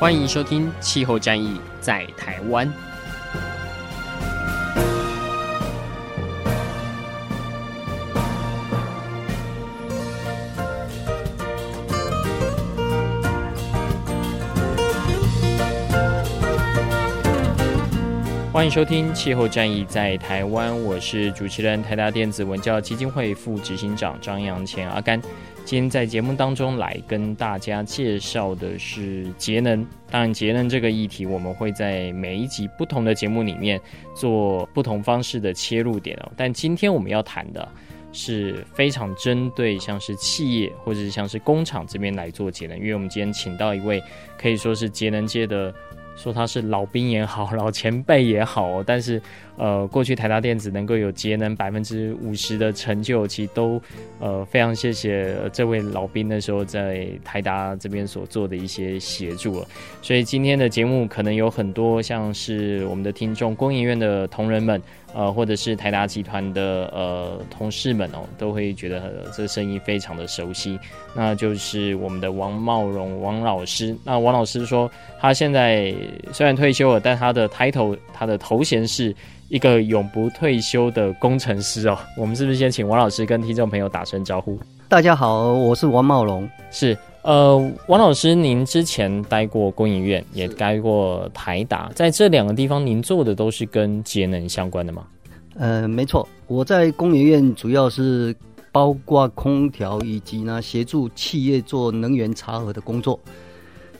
[0.00, 2.66] 欢迎收听《气候战役在台湾》。
[18.60, 25.18] 欢迎收听《气候战役在台湾》，我是主持人台达电子文教基金会副执行长张扬前阿甘。
[25.64, 29.82] 今天在节目当中来跟大家介绍的是节能。
[30.10, 33.80] 当然，节能这个议题，我们会在每一集不同的节目里面
[34.14, 36.30] 做不同方式的切入点哦。
[36.36, 37.66] 但今天我们要谈的
[38.12, 44.02] 是非常针对像是企业或者是像是工厂这边来做节能，因为我们今天请到一位
[44.36, 45.74] 可以说是节能界的。
[46.22, 49.20] 说他是老兵也好，老前辈也好，但是
[49.56, 53.80] 呃，过去台达电子能够有节能百分之五十的成就，其实都
[54.18, 59.66] 呃非常谢谢这位老兵的时候在台达这边所做的一些协助了。
[60.00, 64.80] 所以今天的节目可能有很多像是我们的听众工研院的同仁们。
[65.12, 70.78] 呃，或者是台达集团的呃同事们哦，都会觉得这个声音非常的熟悉。
[71.16, 73.92] 那就是我们的王茂荣王老师。
[74.04, 74.88] 那王老师说，
[75.18, 75.92] 他现在
[76.32, 79.12] 虽然退休了，但他的 title 他的头衔是
[79.50, 81.98] 一个永不退休的工程师哦。
[82.16, 84.56] 我们是不是先请王老师跟听众朋友打声招呼？
[84.88, 86.48] 大家好，我是王茂龙。
[86.70, 86.96] 是。
[87.22, 95.04] 呃，王老师，您之前待过工研院，也待过台达，在这两个地方，您做的都是跟节能相关的吗？
[95.56, 98.34] 呃，没错，我在工研院主要是
[98.70, 103.18] 包括空调以及呢协助企业做能源查核的工作。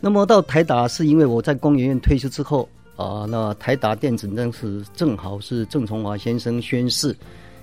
[0.01, 2.67] 那么到台达是因为我在工研院退休之后
[3.01, 7.17] 啊、那台达电子当时正好是郑崇华先生宣誓，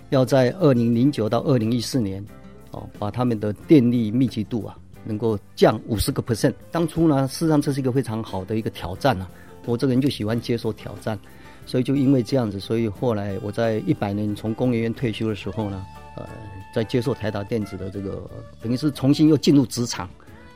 [0.09, 2.25] 要在二零零九到二零一四年
[2.71, 4.77] 哦，把他们的电力密集度啊。
[5.05, 9.29] 能够降五十个 percent，当初呢，事实上这是一个非常好的一个挑战啊。
[9.65, 11.17] 我这个人就喜欢接受挑战，
[11.65, 15.85] 所以就因为这样子，所以后来我在一百年从工研院退休的时候呢，
[16.17, 16.27] 呃，
[16.75, 18.21] 在接受台达电子的这个，
[18.61, 20.09] 等于是重新又进入职场，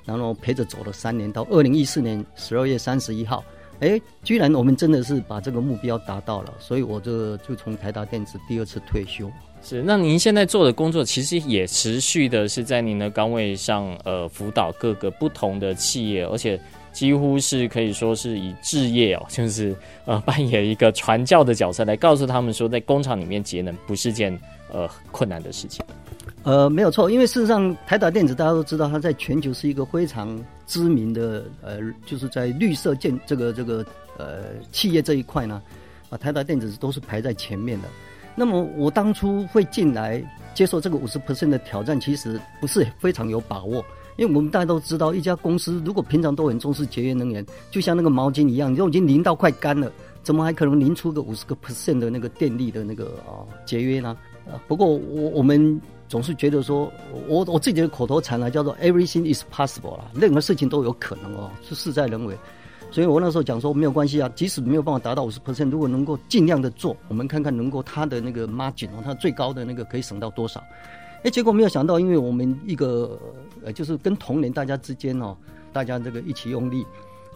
[0.03, 3.41] 然后陪着走了三年，到二零一四年十二月三十一号，
[3.81, 9.29] 哎，居然我们真的是把这个目标达到了，所以我这就从台达电子第二次退休。
[9.63, 16.59] 是，那您现在做的工作其实也持续的是在您的岗位上，呃，辅导各个不同的企业，而且
[16.91, 19.75] 几乎是可以说是以志业哦，就是
[20.05, 24.35] 呃扮演一个传教的角色，来告诉他们说，在工厂里面节能不是件
[24.71, 25.83] 呃困难的事情。
[26.43, 33.85] 呃，没有错，因为事实上台达电子大家都知道，它在全球是一个非常知名的呃，就是在绿色建这个这个
[34.17, 35.61] 呃企业这一块呢，
[36.09, 37.89] 啊，台达电子都是排在前面的。
[38.37, 40.23] 那么我当初会进来
[40.53, 43.83] 接受这个五十 percent 的挑战，其实不是非常有把握，
[44.15, 49.91] 因为我们大家都知道，一家公司如果平常都很重视节约能源，就像那个毛巾一样，都已经淋到快干了，
[50.23, 54.17] 怎么还可能淋出个五十个 percent 的那个电力的那个啊节约呢？
[54.47, 55.79] 啊，不过我我们
[56.11, 56.91] 总是觉得说，
[57.25, 62.37] 我我自己的口头禅呢叫做 everything is possible 啦，任何事情都有可能哦，是事在人为。
[62.91, 70.61] 所以我那时候讲说没有关系啊，即使没有办法达到五十 percent，如果能够尽量的做，我们看看能够它的那个 margin 哦，它最高的那个可以省到多少？
[71.23, 73.17] 哎，结果没有想到，因为我们一个
[73.63, 75.33] 呃，就是跟同仁大家之间哦，
[75.71, 76.85] 大家这个一起用力，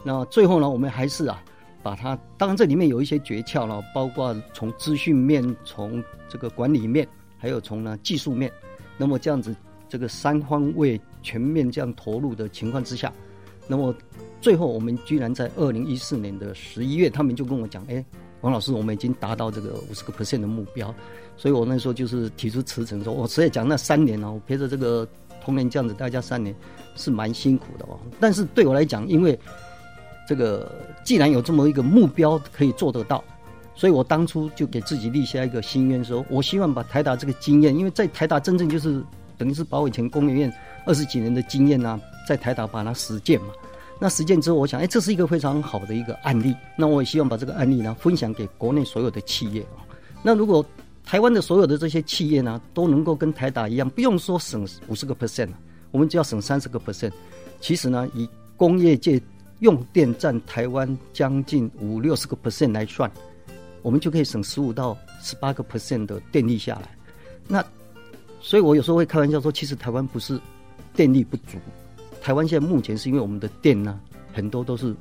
[0.03, 1.41] 那最后呢，我们还是啊，
[1.81, 7.07] 把它，当然这里面有一些诀窍了，包括从资讯面、从这个管理面，
[7.37, 8.51] 还有从呢技术面，
[8.97, 9.55] 那么这样子
[9.89, 13.11] 这个三方位全面这样投入的情况之下，
[13.67, 13.93] 那么。
[14.41, 18.05] 最后，我们居然在二零一四年的十一月，他们就跟我讲：“哎，
[18.41, 20.93] 王老师，我们已经达到这个五十个 percent 的目标。”
[21.35, 25.07] 所以，我那时候就是提出辞呈，说：“我实在讲那三年呢，我陪着这个
[25.43, 26.53] 同仁这样子，大家三年
[26.95, 27.97] 是蛮辛苦的哦。
[28.19, 29.39] 但是对我来讲，因为
[30.27, 30.71] 这个
[31.03, 33.23] 既然有这么一个目标可以做得到，
[33.75, 39.03] 所以我当初就给自己立下一个心愿，说我希望把台达这个经验，因为在台达真正就是
[39.37, 40.53] 等于是把我以前工研院
[40.85, 43.47] 二十几年的经验啊，在台达把它实践嘛。”
[43.97, 46.53] 那实践之后，我想，哎，这是一个非常好的一个案例。
[46.75, 49.79] 那我也希望把这个案例呢，分享给国内所有的企业啊。
[50.21, 50.65] 那如果
[51.05, 55.47] 台湾的所有的这些企业呢，都能够跟台达一样，不用说省五十个 percent，
[55.91, 57.13] 我们只要省三十个 percent，
[57.61, 58.27] 其实呢，以
[58.57, 59.21] 工业界
[59.59, 63.09] 用电占台湾将近五六十个 percent 来算，
[63.85, 66.89] 我们就可以省十五到十八个 percent 的电力下来。
[67.47, 67.63] 那
[68.41, 70.41] 所以，我有时候会开玩笑说，其实台湾不是
[70.95, 71.59] 电力不足，
[72.19, 73.99] 台湾现在目前是因为我们的电呢，
[74.33, 74.95] 很多都是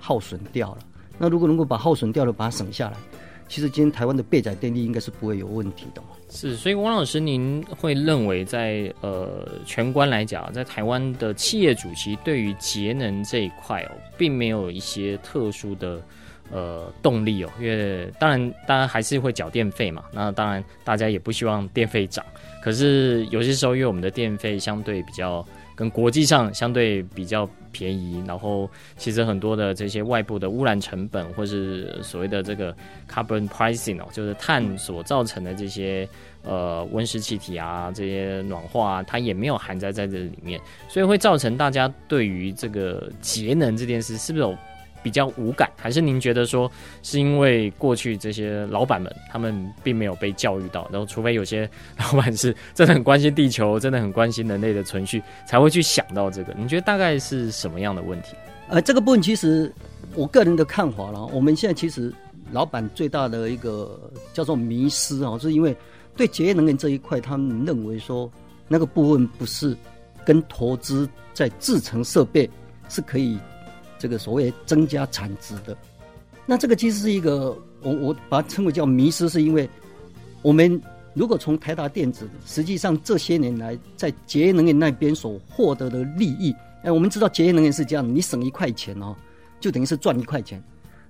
[0.00, 0.78] 耗损掉了。
[1.16, 2.96] 那如果能够把耗损掉了把它省下来，
[3.46, 6.08] 其实今天台湾的备载电力应该是不会有问题的嘛。
[6.28, 16.02] 是，所以汪老师，您会认为在呃全观来讲，在台湾的企业主其实对于节能这一块哦，并没有一些特殊的
[16.50, 22.24] 呃动力哦，因为当然当然还是会缴电费嘛，那当然大家也不希望电费涨，
[22.62, 25.46] 可是有些时候因为我们的电费相对比较。
[25.78, 32.74] 跟国际上相对比较便宜，然后其实很多的这些外部的污染成本，或是所谓的这个
[33.08, 36.08] carbon pricing 哦，就是碳所造成的这些
[36.42, 44.58] 呃温室气体啊，这些暖化啊，它也没有含在在这里面，所以会造成大家对于这个节能这件事是不是有？
[45.02, 46.70] 比较无感，还是您觉得说
[47.02, 51.68] 是因为过去这些老板们他们并没有被教育到，然后除非有些
[51.98, 56.54] 老板是真的很关心地球，真的很关心人类的存续，才会去想到这个。
[56.58, 58.34] 你觉得大概是什么样的问题？
[58.68, 59.72] 呃，这个部分其实
[60.14, 61.24] 我个人的看法了。
[61.26, 62.12] 我们现在其实
[62.50, 65.76] 老板最大的一个叫做迷失啊，是因为
[66.16, 68.30] 对节约能源这一块，他们认为说
[68.66, 69.76] 那个部分不是
[70.24, 72.48] 跟投资在制成设备
[72.88, 73.38] 是可以。
[73.98, 75.76] 这个所谓增加产值的，
[76.46, 79.68] 那这个其实是一个我我把它称为叫迷失，是因为
[80.42, 80.80] 我们
[81.14, 89.14] 如果从台达电子，实际上这些年来在节能源那边所获得的利益，哎，我们知道节能源是这样，你省一块钱哦，
[89.60, 90.62] 就等于是赚一块钱。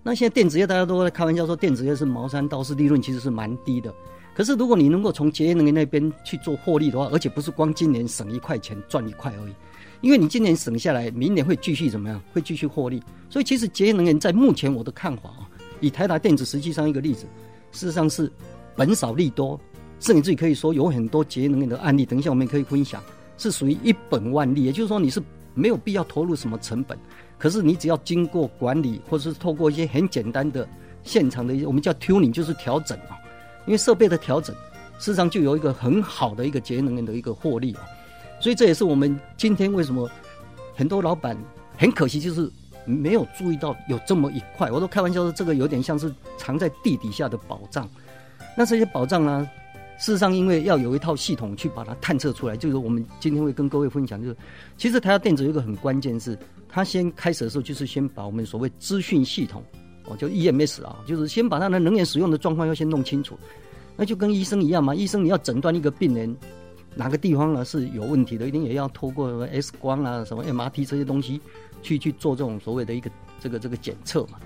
[0.03, 3.93] 那现在电子业大家都在开玩笑说，电子业是毛山道士，利润其实是蛮低的。
[4.35, 9.53] 可是如果你能够从节能源那边去做获利的话，而且不是光今年省一块钱赚一块而已。
[10.01, 12.21] 因为你今年省下来，明年会继续怎么样？
[12.33, 13.03] 会继续获利。
[13.29, 15.49] 所以其实节能源在目前我的看法啊，
[15.81, 17.27] 以台达电子实际上一个例子，
[17.73, 18.31] 事实上是
[18.77, 19.61] 本少利多，
[20.01, 22.07] 甚至可以说有很多节能源的案例。
[22.07, 23.03] 等一下我们可以分享，
[23.37, 25.21] 是属于一本万利，也就是说你是
[25.55, 26.97] 没有必要投入什么成本，
[27.37, 30.67] 可是你只要经过管理，或者是透过一些很简单的
[31.03, 33.19] 现场的一些我们叫 tuning，就是调整啊，
[33.67, 34.55] 因为设备的调整，
[34.99, 37.83] 事实上就有一个很好的一个节能源的一个获利啊。
[38.41, 40.09] 所以这也是我们今天为什么
[40.75, 41.37] 很多老板
[41.77, 42.51] 很可惜，就是
[42.85, 44.71] 没有注意到有这么一块。
[44.71, 47.89] 我都开玩笑说，这个有点像是藏在地底下的宝藏。
[48.57, 49.49] 那这些宝藏呢，
[49.99, 54.37] 事实上因为要有一套系统去把它探测出来，就是我们今天会跟各位分享，就是
[54.77, 56.39] 其实台达电子有一个很关键是，
[56.69, 59.63] 它先开始的时候就是先把我们所谓资讯系统
[60.07, 63.39] 哦，就 EMS 啊，就是先把它的能源使用的状况要先弄清楚。
[63.97, 66.37] 那就跟医生一样嘛，医生你要诊断一个病人。
[66.95, 71.41] 哪个地方呢是有问题的，一定也要透过什么 X 光啊、什么 MRT 这些东西
[71.83, 74.39] 去去做这种所谓的一个这个这个检测嘛。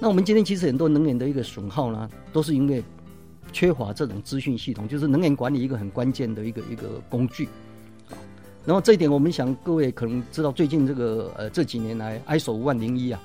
[0.00, 2.82] 那我们今天其实很多能源的一个损耗呢，都是因为
[3.52, 7.48] 缺乏这种资讯系统，就是能源管理一个很关键的一个一个工具。
[8.64, 13.20] 然后这一点，我们想各位可能知道，最近这个呃这几年来，ISO 五万零一啊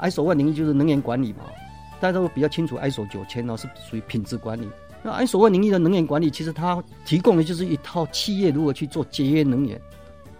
[0.00, 1.40] ，ISO 五万零一就是能源管理嘛，
[2.00, 4.68] 大家都比较清楚，ISO 九千呢是属于品质管理。
[5.06, 9.80] 那 ISO 50001的能源管理，其实它提供的就是一套企业如何去做节约能源。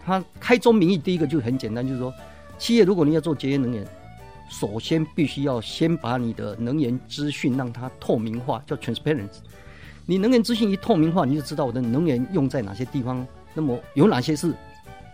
[0.04, 2.12] 它开宗明义，第一个就很简单，就是说，
[2.58, 3.86] 企业如果你要做节约能源，
[4.50, 9.38] 首先必须要先把你的能源资讯让它透明化，叫 transparency。
[10.04, 14.52] 你能源资讯一透明化，你就知道我的能源用在哪些地方，那么有哪些是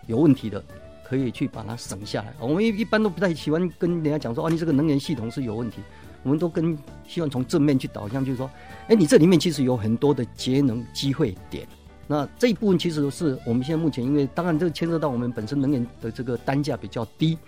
[0.06, 0.64] 有问题的，
[1.04, 2.32] 可以去把它省下来。
[2.40, 5.82] 我们一一般都不太喜欢跟人家讲说，哦，你这个能源系统是有问题。
[6.22, 6.76] 我们都跟
[7.06, 8.48] 希望从正面去导向，就是说，
[8.88, 11.66] 哎，你这里面其实有很多的节能机会点。
[12.06, 17.38] 那这一部分其实是我们现在目前，因为当然这个牵涉到我们本身能源的这个单价比较低，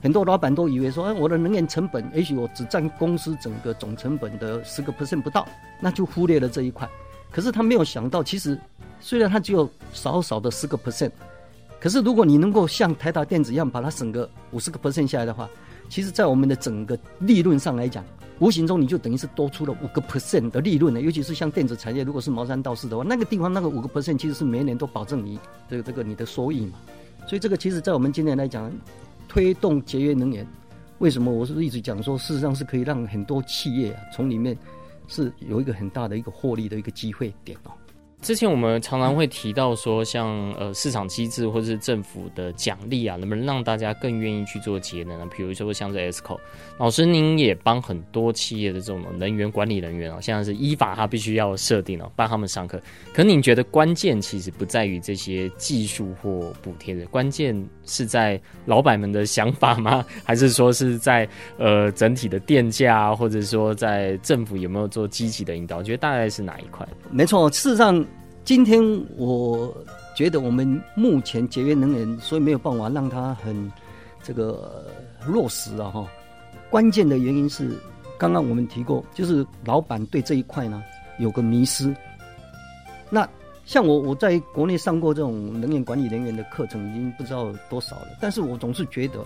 [0.00, 5.46] 很多老板都以为说，哎，我的能源成本也许我只占公司整个总成本的十个 percent 不到，
[5.80, 6.88] 那就忽略了这一块。
[7.30, 8.58] 可是他没有想到，其实
[9.00, 11.10] 虽然它只有少少的十个 percent，
[11.80, 15.48] 可是如果你能够像台达电子一样把它省个五十个 percent 下来的话，
[15.88, 18.04] 其实，在我们的整个利润上来讲，
[18.42, 21.00] 无形中你就等于是多出了五个 percent 的利润呢。
[21.00, 25.38] 尤其是像电子产业，如果是毛山道士的话，那个地方那个五个 percent 其实是每年都保证你
[25.70, 26.72] 这个这个你的收益嘛。
[27.28, 28.72] 所以这个其实，在我们今年来讲，
[29.28, 30.44] 推动节约能源，
[30.98, 34.58] 为什么我是一直讲说，事实上是可以让很多企业啊从里面
[35.06, 37.70] 是有一个很大的一个获利的一个机会点哦。
[38.22, 45.28] 之前我们常常会提到说，像呃市场机制或者是政府的奖励啊，能不能让大家更愿意去做节能呢？
[45.36, 46.38] 比如说像这 ESCO，
[46.78, 52.80] 老师您也帮很多企业的这种能源管理人员啊，现在是依法他必须要设定哦，帮他们上课。
[53.12, 60.04] 可您觉得关键其实不在于这些技术或补贴的，关键是在老板们的想法吗？
[60.24, 65.78] 还是说是在呃整体的电价，或者说在政府有没有做积极的引导？
[65.78, 66.86] 我觉得大概是哪一块？
[67.10, 68.04] 没错，事实上。
[68.44, 68.82] 今天
[69.16, 69.72] 我
[70.16, 73.70] 觉得我们目前节约能源，所以没有办法让它很
[74.20, 74.84] 这个
[75.24, 76.04] 落实啊哈。
[76.68, 77.70] 关键的原因是，
[78.18, 80.82] 刚刚我们提过，就是老板对这一块呢
[81.20, 81.94] 有个迷失。
[83.08, 83.28] 那
[83.64, 89.18] 像我我在国内上过这种能源管理人员的课程，已经不知道多少了，但是我总是觉得，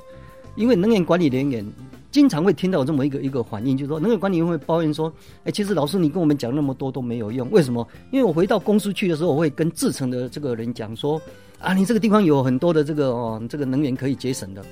[0.54, 1.64] 因为能源管理人员。
[2.12, 5.12] 经常会听到这么一个一个反应，就是说，能源管理员会抱怨说
[5.44, 7.86] ：“哎，其实老师你跟我们讲那么多都没有用，为什么？
[8.10, 11.20] 因为我回到公司去的时候，我会跟制程的这个人讲说：
[11.58, 14.64] 啊，你这个地方有很多的这个哦，这个能源可以节省的。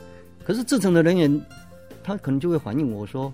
[0.42, 1.42] 可是制程的人员
[2.02, 3.30] 他可能就会反映我说：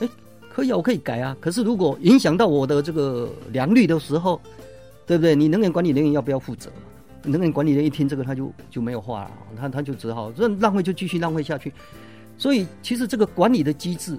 [0.00, 0.08] 哎，
[0.52, 1.34] 可以啊，我可以改啊。
[1.40, 4.38] 可是如果影响到我的这个良率的时候，
[5.08, 5.34] 对不对？
[5.34, 6.76] 你能源管理人员要不要负责嘛？
[7.24, 11.72] 能源管理人员一听这个，他就就没有话了，他他就只好这浪费就继续浪费下去。”
[12.38, 14.16] 所以，其实这个管理的机制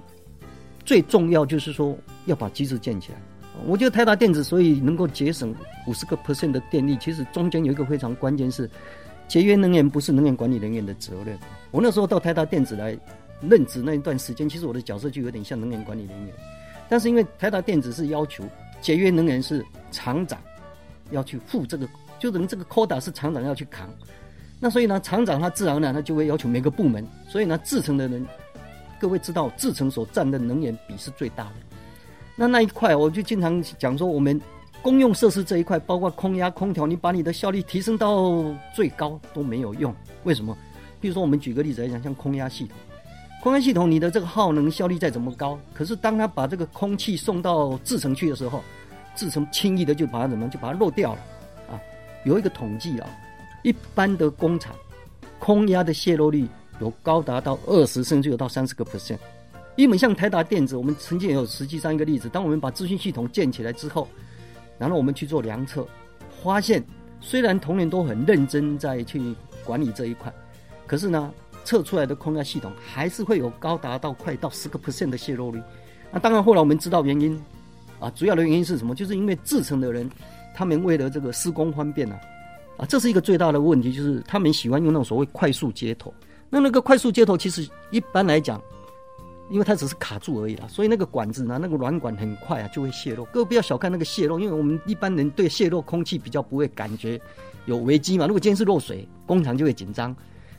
[0.83, 3.17] 最重要，就是说要把机制建起来。
[3.65, 5.53] 我觉得台达电子所以能够节省
[5.87, 8.69] 五十个 percent 的电力，其实中间有一个非常关键，是
[9.27, 11.37] 节约能源不是能源管理人员的责任。
[11.71, 12.97] 我那时候到台达电子来
[13.41, 16.33] 任职那一段时间，其实我的角色就有点像能源管理人员，
[16.89, 18.43] 但是因为台达电子是要求
[18.81, 20.39] 节约能源是厂长
[21.11, 21.87] 要去负这个，
[22.19, 23.89] 就等于这个 quota 是厂长要去扛。
[24.59, 27.05] 那所以呢，厂长他自然而然他就会要求每个部门。
[27.27, 28.25] 所以呢，制程的人，
[28.99, 31.53] 各位知道，制程所占的能源比是最大的。
[32.35, 34.39] 那那一块，我就经常讲说，我们
[34.81, 39.93] 公用设施这一块，包括空压、空调，你把你的效率提升到最高都没有用。
[40.23, 40.57] 为什么？
[41.01, 42.75] 比如说，我们举个例子来讲，像空压系统，
[43.41, 48.61] 空压系统你的这个耗能效率再怎么高，可是当他把这个空气送到制程去的时候，
[49.15, 51.19] 制程轻易的就把它怎么就把它漏掉了
[51.71, 51.79] 啊？
[52.23, 53.09] 有一个统计啊。
[53.61, 54.73] 一般的工厂，
[55.37, 56.47] 空压的泄漏率
[56.79, 59.17] 有高达到二十，甚至有到三十个 percent。
[59.75, 64.07] 因为像台达电子，我们曾经也有实际上一个例子，当我们把资讯系统建起来之后，
[64.77, 65.85] 然后我们去做量测，
[66.41, 66.81] 发现
[67.19, 69.35] 虽然同仁都很认真在去
[69.65, 70.33] 管理这一块，
[70.87, 71.33] 可是呢，
[71.65, 75.61] 测出来的空压系统还是会有高达到快到十个 percent 的泄漏率。
[76.11, 77.37] 那当然后来我们知道原因，
[77.99, 78.95] 啊，主要的原因是什么？
[78.95, 80.09] 就是因为制成的人，
[80.55, 82.19] 他们为了这个施工方便啊。
[82.77, 86.13] 啊，这是一个最大的问题，就是他们喜欢用那种所谓快速接头。
[86.49, 88.61] 那那个快速接头其实一般来讲，
[89.51, 93.25] 因为它只是卡住而已啦，所以那个管子呢，那个软管很快啊就会泄漏。
[93.25, 97.19] 各位不要小看那个泄漏，因为我们一般人对泄漏空气比较不会感觉
[97.65, 98.25] 有危机嘛。
[98.25, 100.15] 如果今天是漏水，工厂就会紧张。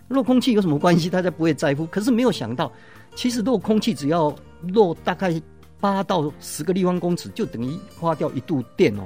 [0.08, 1.08] 漏空气有什么关系？
[1.08, 1.86] 大家不会在乎。
[1.86, 2.70] 可是没有想到，
[3.14, 4.34] 其实漏空气只要
[4.74, 5.40] 漏大概
[5.80, 9.04] 八到十个立方公尺，就等于花掉一度电哦。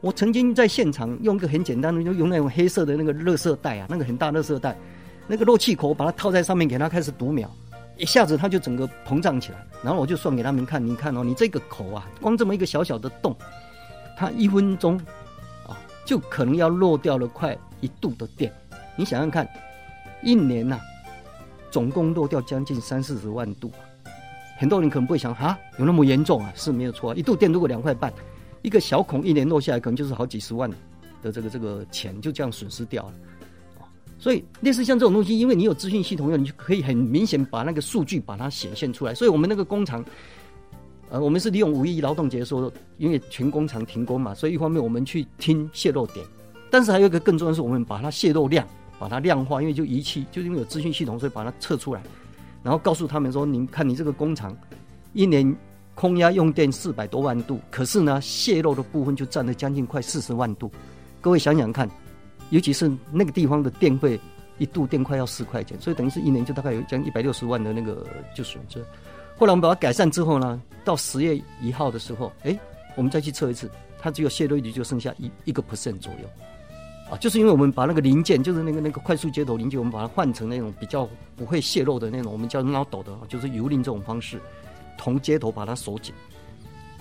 [0.00, 4.76] 我曾经在现场用一个很简单的，就用那种黑色的那个热色袋啊，那个很大热色袋，
[5.26, 7.48] 那个漏气口把它套在上面，给它开始读秒，
[7.96, 9.66] 一下子它就整个膨胀起来。
[9.82, 13.34] 然后我就算给他们看，你看哦，你这个口啊，光这么一个小小的洞，
[14.16, 14.98] 它一分钟
[15.66, 15.72] 啊，
[16.04, 18.52] 就可能要漏掉了快一度的电。
[18.96, 19.48] 你想想看，
[20.22, 20.78] 一年呐、
[21.70, 23.72] 总共漏掉将近三四十万度。
[24.56, 26.52] 很多人可能不会想啊，有那么严重啊？
[26.54, 28.12] 是没有错啊，一度电如果两块半。
[28.62, 30.70] 一个小孔一年落下来，可能就是好几十万
[31.22, 33.14] 的这个这个钱就这样损失掉了，
[34.18, 39.14] 所以类似像这种东西，因为你有资讯系统，你就可以很明显把那个数据把它显现出来。
[39.14, 40.02] 所以我们那个工厂，
[41.10, 46.24] 呃，我们是利用五一劳动节的时候，因为全工厂停工嘛，所以一方面我们去听泄漏点，
[46.70, 48.66] 但是还有一个更重要的是，我们把它泄漏量
[48.98, 52.02] 把它量化，因为就仪器就是因为有资讯系统，所以把它测出来，
[52.64, 54.56] 然后告诉他们说：您看你这个工厂
[55.12, 55.56] 一年。
[55.96, 60.68] 空压用电四百多万度，可是呢，泄漏的部分就占了将近快四十万度。
[61.20, 61.88] 各位想想看，
[62.50, 64.18] 尤其是那个地方的电费，
[64.58, 68.04] 一度电快要四块钱，所以等于是一年就大概有将一百六十万的那个
[68.34, 68.84] 就损失。
[69.38, 72.58] 后来我们把它改善之后呢，到十月一号的时候，哎，
[72.96, 76.28] 我们再去测一次，它只有泄漏率就剩下一一个 percent 左右。
[77.18, 84.40] 就是因为我们把那个零件，就是那个那个快速接头零件，我们把它换成那种比较不会泄漏的那种，我们叫 NODO 的，就是油淋这种方式。
[84.96, 86.14] 铜接头把它锁紧，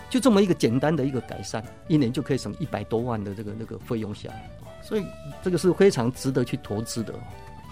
[0.10, 4.50] 就这么一个简单的一个改善，一年就可以省一百多万的这个那个费用下来，
[4.82, 5.05] 所以
[5.43, 7.13] 这个是非常值得去投资的。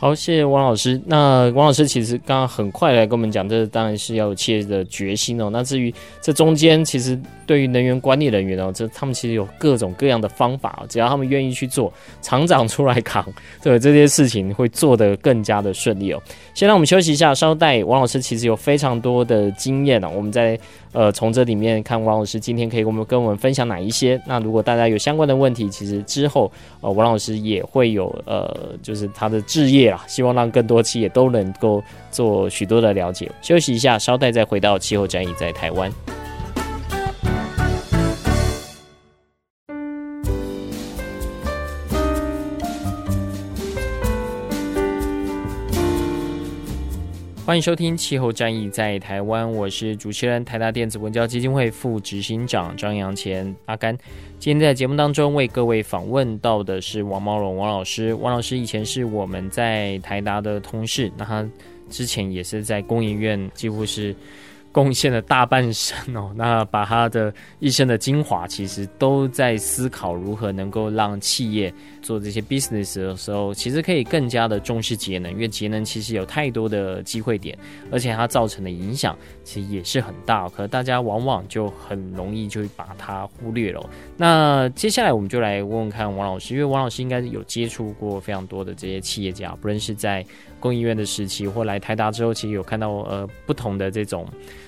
[0.02, 1.00] 好，谢谢王老师。
[1.06, 5.48] 那王老师其实刚刚很快来跟我们讲，这当然是要有企业的决心哦。
[5.52, 7.16] 那至于这中间，其实
[7.46, 13.24] 对于能源管理人员哦，这他们其实有各种各样的方法，只要他们愿意去做，厂长出来扛，
[13.62, 16.20] 对这些事情会做得更加的顺利哦。
[16.56, 17.84] 先让我们休息一下，稍待。
[17.84, 20.60] 王老师其实有非常多的经验哦，我们在
[20.92, 24.22] 呃从这里面看王老师今天可以跟我们跟我们分享哪一些。
[24.26, 30.04] 那如果大家有相关的问题，其实之后呃王老师也会有呃就是他的置业啦。
[30.08, 33.32] 希望让更多企业都能够做许多的了解。
[33.42, 35.92] 休息一下，稍待再回到气候战役在台湾。
[47.44, 53.98] 欢迎收听《气候战役在台湾》，我是主持人台达电子文教基金会副执行长张扬前阿甘。
[54.40, 58.14] 今天在节目当中为各位访问到的是王茂荣王老师。
[58.14, 61.46] 王老师以前是我们在台达的同事，那他
[61.90, 64.16] 之前也是在工研院，几乎是。
[64.72, 77.58] 贡献了大半生哦， 那把他的一生的精华，其实都在思考如何能够让企业做这些 business 的时候，其实可以更加的重视节能，因为节能其实有太多的机会点，
[77.92, 83.90] 而且它造成的影响其实也是很大，可大家往往就很容易就把它忽略了。
[84.16, 90.26] 那接下来我们就来问问看王老师，因为王老师应该有接触过非常多的这些企业家，不论是在
[90.60, 94.26] 工研院的时期或来台达之后，其实有看到呃不同的这种。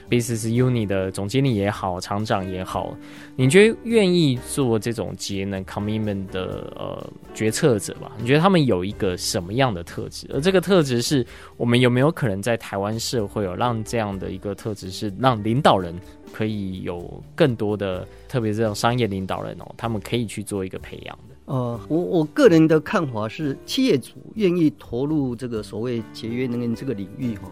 [0.09, 2.95] Business Uni 的总经理也好，厂长也好，
[3.35, 8.11] 你觉得愿意做这种节能 commitment 的呃决策者吧？
[8.19, 10.27] 你觉得他们有一个什么样的特质？
[10.33, 11.25] 而这个特质是
[11.57, 15.95] 我们有没有可能在台湾社会有让这样的一个特质，是让领导人
[16.31, 21.35] 可以有更多的，特别是这种商业领导人哦，他们可以去做一个培养的？
[21.45, 27.51] 呃，我我个人的看法是，企业主愿意投入这个所谓节约能源这个领域哈。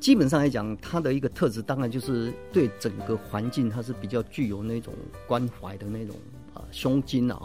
[0.00, 4.94] 基本上来讲，它的一个特质，当然就是对整个环境，它是比较具有那种
[5.26, 6.16] 关怀的那种
[6.54, 7.38] 啊胸襟啊。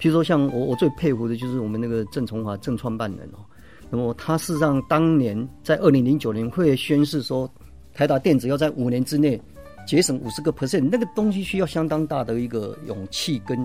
[0.00, 3.44] 譬如说，像我我最佩服的就是我们那个郑崇华郑创办人哦。
[3.90, 7.48] 那么他事实上当年在二零零九年会宣誓说，
[7.92, 9.38] 台达电子要在五年之内
[9.86, 13.58] 节省五十个 percent，那个东西需要相当大的一个勇气跟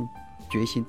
[0.49, 0.85] 决心。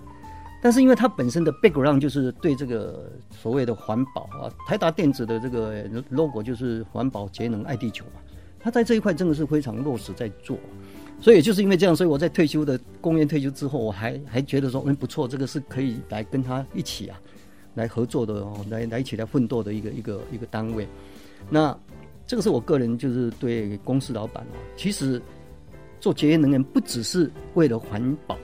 [0.62, 8.20] 但是因为它本身的 background 就是对这个所谓的环保啊，台达电子的这个 logo 就是环保节能爱地球嘛，
[8.58, 10.58] 它在这一块真的是非常落实在做，
[11.20, 17.20] 所以就是因为这样，所以我在退休的工研退休之后，我还还觉得说，嗯，不错，这个是可以来跟他一起啊，
[17.74, 20.88] 来合作的哦，来来一起来奋斗的一个一个一个单位。
[21.48, 21.78] 那
[22.26, 25.22] 这个是我个人就是对公司老板哦，其实
[26.00, 28.36] 做节约能源不只是为了环保。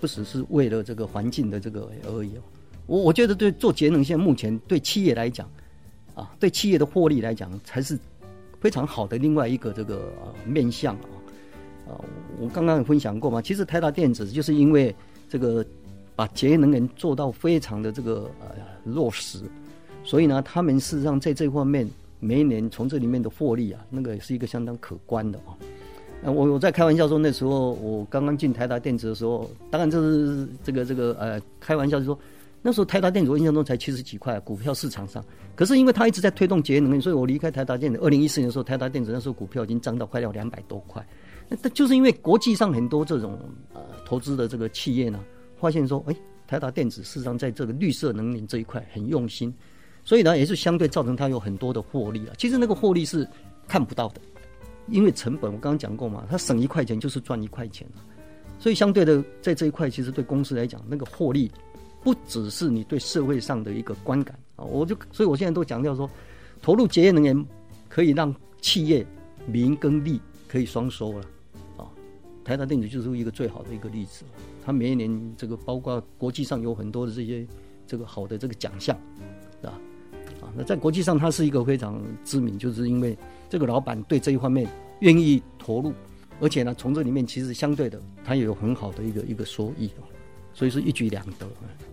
[0.00, 2.42] 不只是为了这个环境的这个而已哦，
[2.86, 5.48] 我我觉得对做节能，现在目前对企业来讲，
[6.14, 7.98] 啊，对企业的获利来讲，才是
[8.60, 11.08] 非常好的另外一个这个呃面向啊。
[11.88, 12.04] 啊，
[12.40, 14.94] 我刚刚有分享过嘛，其实台达电子就是因为
[15.28, 15.64] 这个
[16.14, 18.48] 把节约能源做到非常的这个呃
[18.84, 19.40] 落实，
[20.02, 25.54] 所以呢，他们事实上在这方面每一年从这里面的获利啊，那个是一个相当可观的啊。
[26.22, 32.18] 我我在开玩笑说，那时候我刚刚进台达电子的时候，当然这是这个这个呃开玩笑，就说
[32.62, 35.24] 那时候台达电子我印象中才七十几块股票市场上，
[35.54, 41.06] 可是因为他一直在推动节能，所以我离开台达电子二零一四年的时候，台达电子那时候股票已经涨到快要两百多块。
[41.48, 43.38] 那就是因为国际上很多这种
[43.72, 45.20] 呃投资的这个企业呢，
[45.60, 46.16] 发现说，哎，
[46.48, 49.54] 台达电子事实上在这个绿色能源这一块很用心，
[50.04, 52.34] 所以呢也是相对造成它有很多的获利啊。
[52.36, 53.24] 其实那个获利是
[53.68, 54.20] 看不到的。
[54.88, 57.86] 因为成本，我刚刚讲过嘛，它省一块钱就是赚一块钱，
[58.58, 61.50] 所以相对的，在这一块，其实对公司来讲，那个获利
[62.04, 64.64] 不只是你对社会上的一个观感啊。
[64.64, 66.08] 我就，所以我现在都强调说，
[66.62, 67.46] 投入节约能源
[67.88, 69.04] 可以让企业
[69.46, 71.24] 民跟利可以双收了
[71.76, 71.90] 啊。
[72.44, 74.24] 台达电子就是一个最好的一个例子，
[74.64, 77.44] 它每一年这个包括国际上有很多的这些
[77.88, 78.96] 这个好的这个奖项，
[79.60, 79.72] 是吧？
[80.40, 83.18] 啊，那在国际上它是一个非常知名，就是因为。
[83.48, 84.68] 这个老板对这一方面
[85.00, 85.92] 愿意投入，
[86.40, 89.90] 而且呢，从这里面其实相对的，他也有很好的一个一个收益，
[90.56, 91.46] 所以是一举两得。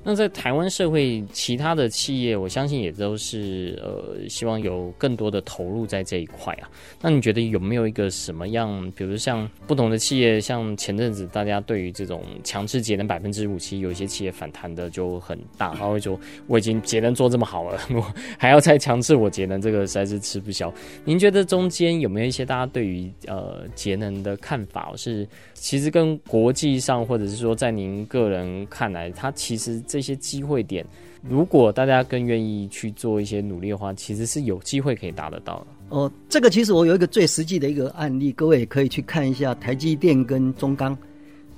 [0.06, 6.70] 那在台湾社会，其他的企业，我相信也都是呃，希望有更多的投入在这一块啊。
[7.02, 18.02] 那你觉得有没有一个什么样，比如像不同的企业，像前阵子大家对于这种强制节能百分之五，其实有些企业反弹的就很大，他会说我已经节能做这么好了， 我
[18.38, 20.74] 还要再强制我节能，这个实在是吃不消。
[21.06, 25.26] 您觉得中间有没有一些大家对于呃节能的看法是？
[25.54, 30.86] 其实跟国际上，或者是说在您个人看来，它其实这些机会点，
[31.22, 35.68] 如果大家更愿意去做一些努力的话，其实是有机会可以达得到的。
[35.90, 40.98] 哦，这个其实我有一个最实际的一个案例，各位也可以去看一下台积电跟中钢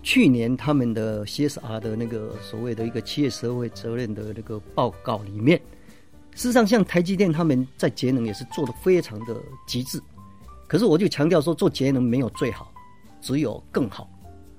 [0.04, 5.58] 去年他们的 CSR 的那个所谓的一个企业社会责任的那个报告里面，
[6.36, 10.02] 事实上像台积电他们在节能也是做的非常的极致，
[10.68, 12.72] 可是我就强调说，做节能没有最好，
[13.22, 14.10] 只有更好。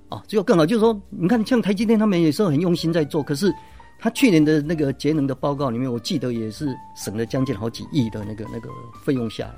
[0.09, 3.53] 啊，只有更好，就是说，你看，像台积电他们也是很用心在做，可是
[3.99, 8.69] 他去年的那个节能的报告里面，我记得也是省了将近好几亿的那个那个
[9.03, 9.55] 费用下来。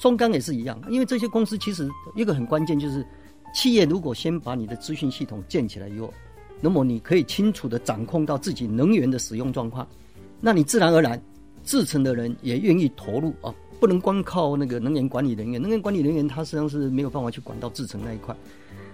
[0.00, 3.06] 中钢也是一样，因为这些公司其实一个很关键就是，
[3.54, 6.12] 企业如果先把你的资讯系统建起来以后，
[6.60, 9.86] 那么你可以清楚地掌控到自己能源的使用状况，
[10.40, 11.22] 那你自然而然
[11.62, 18.34] 制成的人也愿意投入啊，不能光靠那个能源管理人员，能源管理人员他实际上是没有办法去管到制成那一块。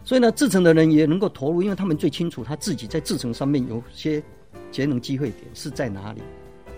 [0.04, 4.22] 所以呢，制程的人也能够投入，因为他们最清楚他自己在制程上面有些
[4.70, 6.22] 节能机会点是在哪里，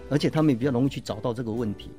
[0.09, 1.91] 而且他们也比较容易去找到这个问题。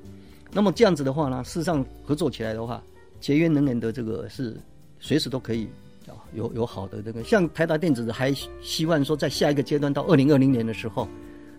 [0.51, 2.83] 那么这样子的话呢，事实上合作起来的话，
[3.21, 4.57] 节约能源的这个是
[4.99, 5.69] 随时都可以
[6.07, 7.23] 啊，有有好的这个。
[7.23, 11.07] 像台达电子还希望说，在下一个阶段到二零二零年的时候，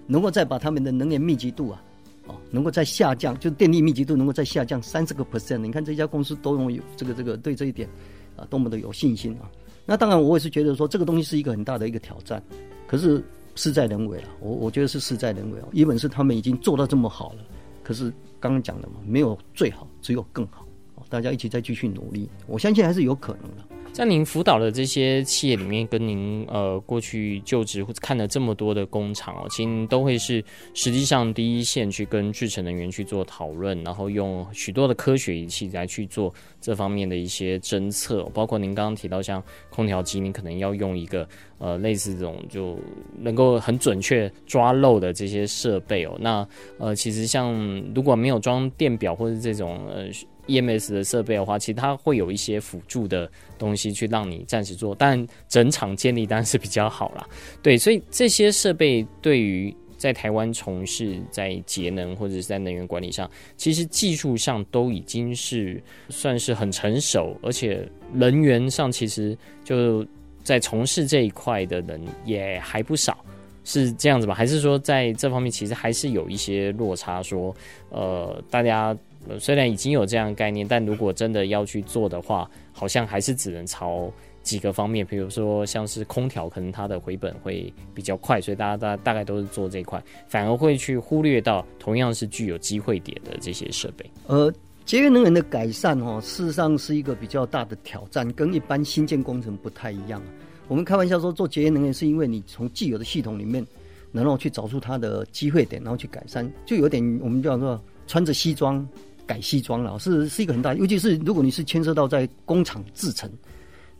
[0.06, 1.82] 能够再把他们的能源密集度啊，
[2.26, 5.58] 哦，能够再下降，就是电力密集度能够再下降三十个 percent。
[5.58, 7.88] 你看这家公司都拥有这个这个对这一点
[8.36, 9.50] 啊，多么的有信心啊！
[9.84, 12.42] 那当然，我也是觉得说这个东西是一个很大的一个挑战，
[12.86, 13.22] 可是
[13.54, 14.28] 事在人为了。
[14.40, 15.68] 我我觉得是事在人为哦。
[15.72, 17.44] 一本是他们已经做到这么好了，
[17.82, 20.66] 可是刚刚讲的嘛，没有最好，只有更好。
[21.08, 23.71] 大家一起再继续努力，我相信还是有可能的。
[23.92, 41.28] 在您辅导的这些企业里面，跟您呃过去就职或者看了这么多的工厂哦，其实都会是实际上第一线去跟制程人员去做讨论，然后用许多的科学仪器来去做这方面的一些侦测，包括您刚刚提到像空调机，您可能要用一个
[41.58, 42.78] 呃类似这种就
[43.20, 46.16] 能够很准确抓漏的这些设备哦。
[46.18, 47.54] 那呃其实像
[47.94, 50.06] 如果没有装电表或者这种呃。
[50.46, 57.24] EMS 的设备的话，其实它会有一些辅助的东西去让你暂时做，但整场建立当然是比较好啦。
[57.62, 70.04] 对，所以这些设备对于在台湾从事在节能或者是在能源管理上，其实技术上都已经是算是很成熟，而且人员上其实就
[70.42, 73.24] 在从事这一块的人也还不少，
[73.62, 74.34] 是这样子吧？
[74.34, 77.22] 还是说在这方面其实还是有一些落差？
[77.22, 77.54] 说
[77.90, 78.96] 呃，大家。
[79.38, 94.04] 虽然已经有这样的概念，但如果真的要去做的话，好像还是只能朝几个方面，比如说像是空调，可能它的回本会比较快，所以大家大大概都是做这一块，反而会去忽略到同样是具有机会点的这些设备。
[94.26, 94.52] 呃，
[94.84, 100.20] 节约能源的改善哦，事实上是一个比较大的挑战，跟一般新建工程不太一样。
[100.66, 103.64] 我们开玩笑说，做节约能源是因为你从既有的系统里面，
[104.10, 108.84] 然后去找出它的机会点，然后去改善，就有点我们叫做穿着西装。
[109.26, 113.30] 改西装了，是是一个很大，尤其是如果你是牵涉到在工厂制成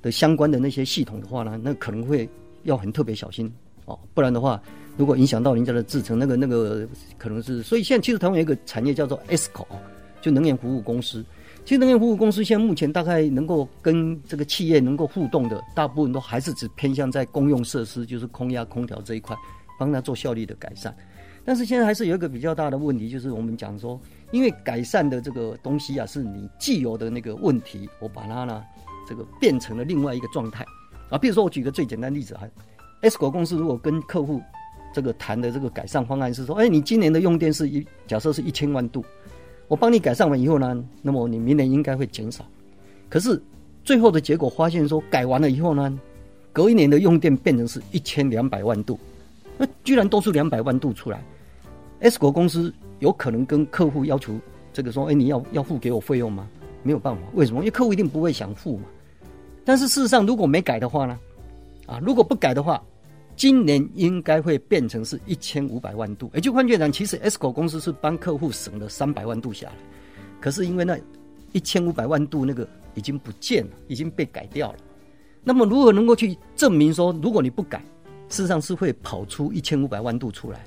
[0.01, 2.29] 的相关的那些系统的话呢，那可能会
[2.65, 3.53] 要很特别小心
[3.85, 4.61] 哦，不然的话，
[4.97, 9.67] 如果影响到人家的制成，那个那个可能是，所以现在其实台湾有一个产业叫做 ESCO，
[10.21, 11.25] 就能源服务公司。
[11.65, 19.37] 其实能源服务公司现在目前大概能够跟这个企业能够互动的，大部分都还是只偏向在公用设施，就是空压空调这一块，
[19.79, 20.93] 帮他做效率的改善。
[21.45, 24.01] 但是现在还是有一个比较大的问题，就是我们讲说。
[24.31, 28.65] 因为改善的这个东西啊，是你既有的那个问题，我把它呢，
[29.07, 30.65] 这个变成了另外一个状态
[31.11, 31.19] 啊。
[31.19, 32.49] 比如说，我举个最简单例子啊
[33.03, 34.41] ，S 国公司如果跟客户
[34.95, 39.05] 这个谈的这个改善方案是说，哎，你今年的用电是一，假设是一千万度，
[39.69, 42.43] 我帮你改善完以后呢，那么你明年应该会减少。
[43.11, 43.39] 可是
[43.85, 46.01] 最后的结果发现说，改完了以后呢，
[46.55, 48.99] 隔一年的用电变成是一千两百万度，
[49.59, 51.23] 那居然多出两百万度出来
[52.01, 52.73] ，S 国公司。
[53.03, 54.33] 有可能跟客户要求
[54.73, 56.49] 这个说，哎，你要要付给我费用吗？
[56.85, 57.59] 没有办法，为什么？
[57.59, 58.85] 因为客户一定不会想付嘛。
[59.65, 61.19] 但是事实上，如果没改的话呢？
[61.87, 62.81] 啊，如果不改的话，
[63.35, 66.31] 今年应该会变成是一千五百万度。
[66.33, 69.73] 也就换句话讲，其实 S 国公司是帮客户省了三百万度下来，
[70.41, 70.97] 可是因为那
[71.51, 74.79] 一千五百万度那个已经不见了，已经被改掉了。
[75.43, 77.83] 那么如何能够去证明说，如果你不改，
[78.33, 80.65] 事实上是会跑出一千五百万度出来？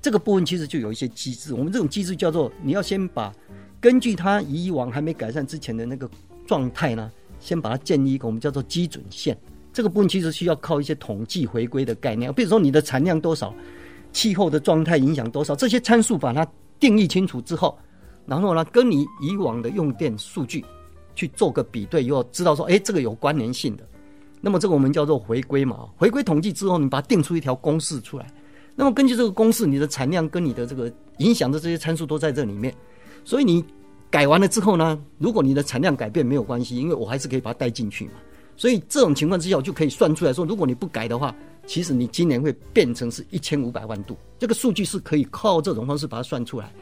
[0.00, 3.34] 这个部分其实就有一些机制，我们这种机制叫做你要先把
[3.80, 6.08] 根据它以往还没改善之前的那个
[6.46, 9.36] 状态呢，先把它建立一个我们叫做基准线。
[9.72, 13.52] 这个部分其实需要靠一些统计回归的概念，比如说你的产量多少，
[14.12, 16.46] 气候的状态影响多少，这些参数把它
[16.78, 17.76] 定义清楚之后，
[18.26, 20.64] 然后呢，跟你以往的用电数据
[21.16, 23.84] 去做个比对，以后知道说，哎，这个有关联性的，
[24.46, 28.32] 那么这个我们叫做回归嘛，回归统计之后，你把它定出一条公式出来。
[28.76, 32.72] 那么根据这个公式，你的产量跟你的这个影响的这些参数都在这里面。
[33.24, 33.64] 所以你
[34.08, 38.12] 改完了之后呢，如果你的产量改变没有关系，因为我还是可以把它带进去嘛。
[38.56, 41.34] 所以这种情况之下，我就可以算出来说，如果你不改的话，
[41.66, 44.16] 其实你今年会变成是一千五百万度。
[44.38, 46.72] 这个数据是可以靠这种方式把它算出来。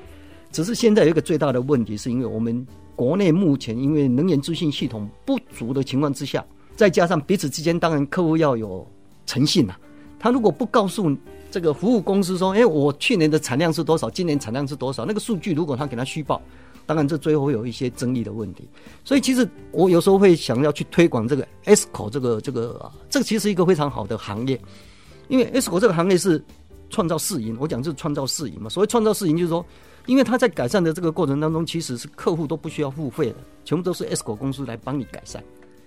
[0.52, 6.44] 只是现在有一个最大的问题，是因为我们国内目前因为能源资讯系统不足的情况之下。
[6.76, 8.86] 再加上彼此之间，当然客户要有
[9.26, 9.74] 诚信呐。
[10.18, 11.14] 他如果不告诉
[11.50, 16.40] 这个服务公司说：“哎，我去年的产量是多少，今年产量是多少？”那个数据如果他给他虚报，
[16.86, 18.66] 当然这最后会有一些争议的问题。
[19.04, 24.58] 所以其实我有时候会想要去推广这个 ESCO 这个这个这个其实一个非常好的行业，
[25.28, 26.42] 因为 ESCO 这个行业是
[26.90, 27.56] 创造市盈。
[27.60, 28.68] 我讲就是创造市盈嘛。
[28.68, 29.64] 所谓创造市盈，就是说，
[30.06, 35.44] 因为他在改善的这个过程当中，其实是客户都不需要付费的，全部都是 ESCO 公司来帮你改善。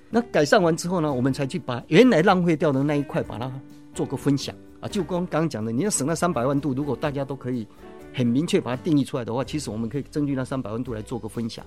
[0.10, 3.52] 那改善完之后呢，我们才去把原来浪费掉的那一块，把它
[3.93, 4.88] 做个分享啊。
[4.88, 7.67] 就刚刚讲的，你要省那三百万度，如果大家都可以
[8.13, 11.65] 很明确把它定义出来的话，其实我们可以根据那三百万度来做个分享。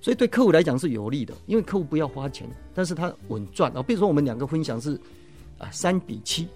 [0.00, 3.82] 所以对客户来讲是有利的，因为客户不要花钱，但是他稳赚啊。
[3.82, 4.98] 比如说我们两个分享是
[5.58, 6.48] 啊三比七，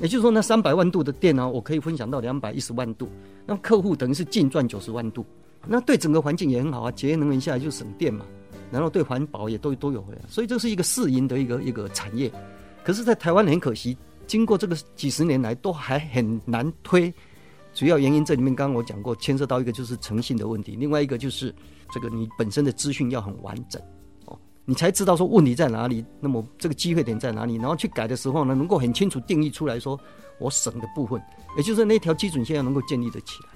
[0.00, 3.08] 也就是说那三百万度的电呢，我可以分享到两百一十万度，
[3.46, 5.24] 那客户等于是净赚九十万度，
[5.66, 8.24] 那对整个环境也很好啊，节约能源下来就省电嘛。
[8.70, 12.32] 然后对环保也都都有回来，所以这是一个市盈的一个一个产业。
[12.84, 13.96] 可是，在台湾很可惜，
[14.26, 17.12] 经过这个几十年来都还很难推。
[17.72, 21.52] 主要原因这里面刚刚我讲过，牵涉到一个就是诚信的问题，另外一个就是
[21.90, 23.82] 这个你本身的资讯要很完整
[24.26, 29.98] 哦，你才知道说问题在哪里，那么这个机会点在哪里，然后去改的时候呢，能够很清楚定义出来说
[30.38, 31.20] 我省的部分，
[31.56, 33.53] 也就是那条基准线要能够建立得起来。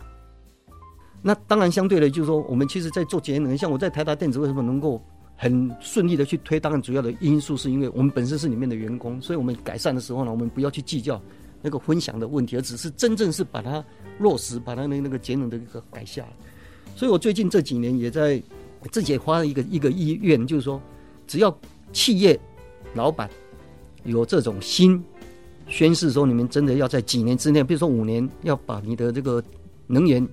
[1.21, 5.03] 那当然，相对的，就是说，我们其实，在做节能，像我在台达电子为什么能够
[5.37, 6.61] 很顺利的去推？
[6.61, 11.21] 当然，主要的因素是因为我们本身是里面的员工，所以我们改善的时候呢，我们不要去计较
[11.61, 13.85] 那个分享的问题，而只是真正是把它
[14.19, 16.25] 落实，把它那那个节能的一个改下。
[16.95, 18.41] 所以我最近这几年也在
[18.93, 20.81] 自己也发了一个一个意愿，就是说，
[21.27, 21.59] 只要
[21.93, 22.39] 企业
[22.95, 23.29] 老板
[24.05, 25.03] 有这种心，
[25.67, 29.43] 宣誓说你们真的要在几年之内，比如说五年，要把你的这个
[29.89, 30.25] 能源。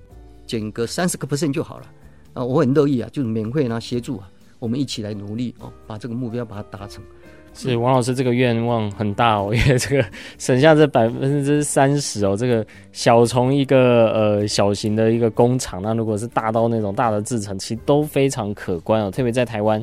[0.45, 1.85] 减个三十个 percent 就好了
[2.33, 2.43] 啊！
[2.43, 4.29] 我很乐意啊，就是免费呢协助啊，
[4.59, 7.03] 我们一起来努力哦，把这个目标把它达成。
[7.57, 10.05] 是王老师这个愿望很大哦， 因为这个
[10.37, 19.09] 省下这百分之三十哦，这个小从一个呃小型的一个工厂，那如果是大到那种大的制程，其实都非常可观哦。
[19.09, 19.81] 特别在台湾，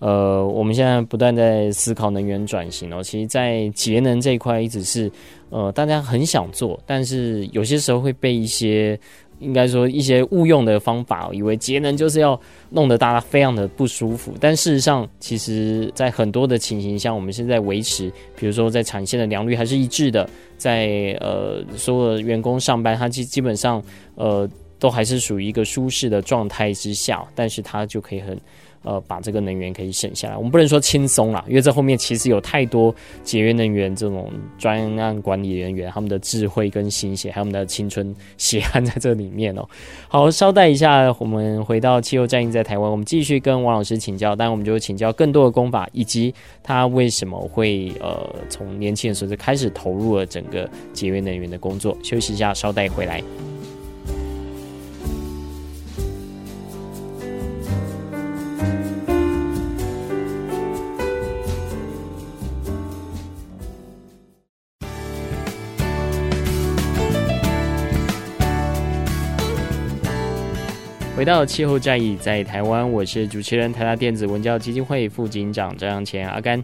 [0.00, 5.08] 呃，我们现在不断在思考能源转型哦，其实，在节能这一块一直是
[5.50, 8.98] 呃大家很想做，但是有些时候会被一些。
[9.42, 14.32] 应该说一些误用的方法，以为节能就是要弄得大家非常的不舒服。
[14.40, 23.82] 但事实上，其实在很多的情形下，我们现在维持，比如说在产线的良率还是一致的，在呃所有的员工上班，它基基本上
[24.14, 28.38] 呃都还是属于一个舒适的状态之下，但是它就可以很。
[28.82, 39.68] 呃，把这个能源可以省下来，我们不能说轻松啦，因为这后面其实有太多节约能源这种专案管理人员，他们的智慧跟心血，还有我们的青春血汗在这里面哦。
[40.08, 51.96] 好，稍待一下，我们回到气候战役在台湾，我们继续跟王老师请教，但我们就请教更多的功法，以及他为什么会呃从年轻的时候就开始投入了整个节约能源的工作。
[52.02, 53.22] 休息一下，稍待回来。
[71.14, 76.60] 回到气候战役在台湾，我是主持人台大电子文教基金会副警长张扬前阿甘。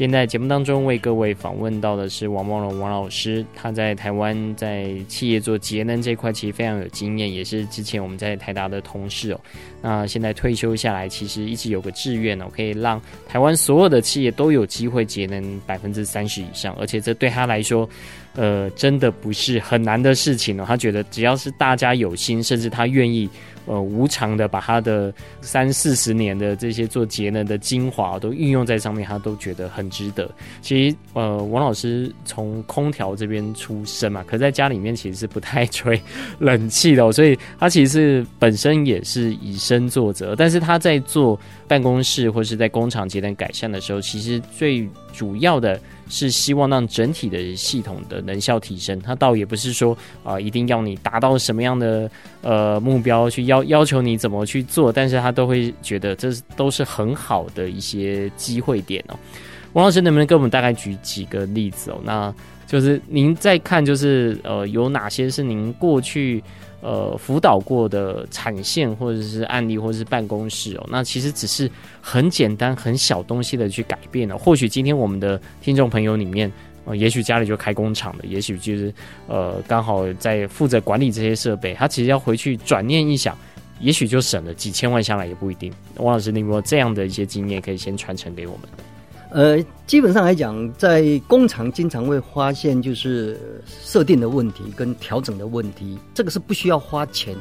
[0.00, 9.40] 今天在节目当中为各位访问到的是王茂龙王老师，他在台湾在企业做节能这块其实非常有经验，也是之前我们在台达的同事哦。
[9.82, 17.86] 那现在退休下来，其实一直有个志愿哦，可以让台湾所有的企业都有机会节能百分之三十以上，而且这对他来说。
[18.34, 20.64] 呃，真的不是很难的事情哦。
[20.66, 23.28] 他觉得只要是大家有心，甚至他愿意，
[23.66, 30.30] 呃，无偿的把他的三四十年的这些做节能的精华都运用在上面，他都觉得很值得。
[30.62, 36.00] 其实，呃，王老师从空调这边出身嘛，可在家里面其实是不太吹
[36.38, 40.36] 冷气的，所以他其实是本身也是以身作则。
[40.36, 45.80] 但是他在做办公室或是在工厂节能改善的时候，其实最主要的。
[46.10, 52.10] 是希望让整体的系统的能效提升，它倒也不是说啊、一定要你达到什么样的
[52.42, 59.16] 呃目标去要要求你怎么去做，但是他都会觉得这都是很好的一些机会点哦。
[59.72, 62.00] 王老师能不能给我们大概举几个例子哦？
[62.02, 62.34] 那
[62.66, 66.42] 就是您在看，就是呃，有哪些是您过去
[66.80, 70.86] 呃辅导过的产线或者是案例或者是办公室哦？
[70.90, 74.36] 那其实只是很简单很小东西的去改变了。
[74.38, 76.50] 或许今天我们的听众朋友里面，
[76.84, 78.92] 呃，也许家里就开工厂的，也许就是
[79.26, 83.36] 呃刚好在负责管理这些设备，他其实要回去转念一想，
[83.80, 85.72] 也许就省了几千万下来也不一定。
[85.96, 88.62] 王老师，你有没有这样的一些经验可以先传承给我们？
[89.30, 97.36] 呃，基本上来讲，在工厂经常会发现就是设定的问题跟调整的问题，这个是不需要花钱。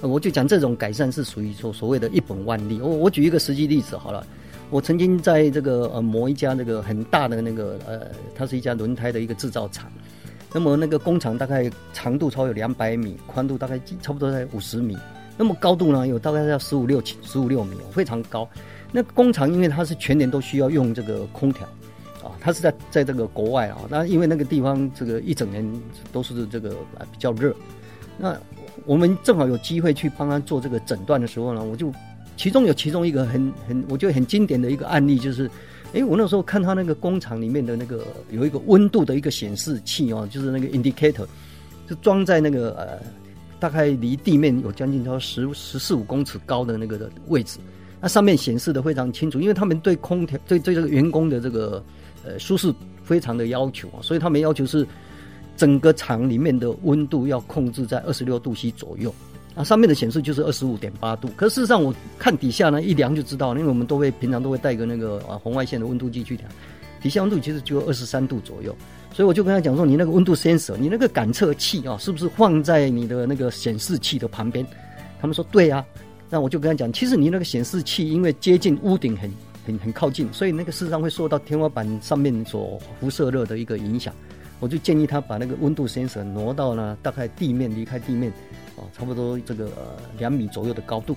[0.00, 2.80] 我就讲这种改善是属于说所谓的一本万利。
[2.80, 4.26] 我我举一个实际例子好了，
[4.70, 8.00] 我曾经在这个呃某一家那个很大的那个呃，
[8.34, 9.92] 它是一家轮胎的一个制造厂，
[10.54, 14.96] 那么那个工厂大概长度超有两百米，宽度大概差不多在五十米，
[15.36, 18.48] 那么高度呢有大概要十五六十五六米，非常高。
[18.92, 21.66] 那工厂因为它是全年都需要用这个空调，
[22.22, 25.64] 啊，它是在在这个国外啊，那因为那个地方这个一整年
[26.12, 26.70] 都是这个
[27.10, 27.54] 比较热，
[28.16, 28.36] 那
[28.84, 31.92] 我们正好有机会去帮他做这个诊断的时候呢，我就
[32.36, 35.50] 其中有其中一个很很我觉得很经典的一个案例就是，
[35.92, 41.26] 哎，我那时候看他那个工厂里面的那个有一个温度的一个显示器哦，就是那个 indicator，
[41.88, 42.98] 就装在那个呃
[43.58, 47.58] 大概离地面有将近超十十四五公尺高的那个的位置。
[48.00, 51.82] 那上面显示的非常清楚，因为他们对空调、对对这个员工的这个
[52.24, 54.86] 呃舒适非常的要求啊，所以他们要求是
[55.56, 59.14] 整个厂里面的温度要控制在二十六度 C 左右。
[59.54, 66.46] 啊，上面的显示就是二十五点八度，可事实上我看底下呢一量就知道，因为我们都会平常都会带个那个啊红外线的温度计去量，
[67.00, 68.76] 底下温度其实就二十三度左右。
[69.14, 74.66] 所以我就跟他讲说，你那个温度 sensor，你那个感测器啊，是不是放在你的那个显示器的旁边？
[75.18, 75.82] 他们说对啊。
[76.28, 79.30] 那我就跟他讲，其实你那个显示器因为接近屋顶很
[79.66, 84.14] 很很靠近，所以那个事实上会受到天花板上面所辐射热的一个影响。
[84.58, 88.32] 我就建议他把那个温度 sensor 挪到呢，大概地面离开地面，
[88.76, 89.70] 啊，差不多这个
[90.18, 91.14] 两米左右的高度。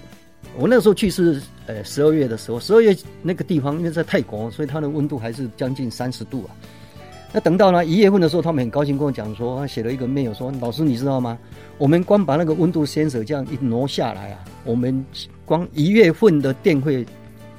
[0.57, 6.55] 我那时候去是呃十二月的时候，十二月那个地方因为在泰国，所以它的温度还是将近三十度啊。
[7.31, 11.37] 那等到呢一月份的时候，他们很高兴跟我讲说，他写了一个 mail 说，老师你知道吗？
[11.77, 15.05] 我们光把那个温度 sensor 这样一挪下来啊，我们
[15.45, 17.05] 光一月份的电费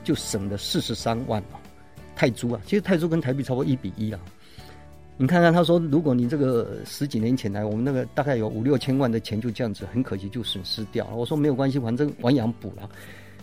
[0.03, 1.43] 就省了四十三万
[2.17, 2.61] 泰铢啊。
[2.67, 4.19] 其实泰铢跟台币超过一比一啊。
[5.17, 11.15] 你看看他说，如果你这个十几年前来，我们那个大概有五六千万的钱就这样子，很可惜就损失掉了。
[11.15, 12.89] 我说没有关系，反正亡羊补牢。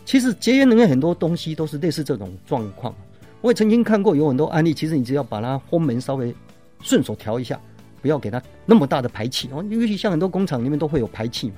[0.04, 2.94] 其实节约能源很多东西都是类似这种状况。
[3.42, 6.36] 我也曾经看过有很多案例，其实你只要把它风门稍微
[6.82, 7.60] 顺手调一下，
[8.02, 9.64] 不要给它那么大的排气哦。
[9.70, 11.56] 尤其像很多工厂里面都会有排气嘛，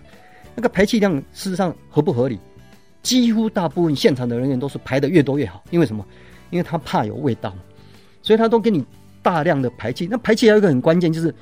[0.56, 2.38] 那个排气量事实上合不合理？
[3.02, 6.06] 几乎大部分现场的人员都是排得越多越好，因为什么？
[6.50, 7.54] 因为他怕有味道，
[8.22, 8.84] 所以他都给你
[9.22, 10.06] 大量的排气。
[10.12, 11.34] 那排气还有一个很关键，就是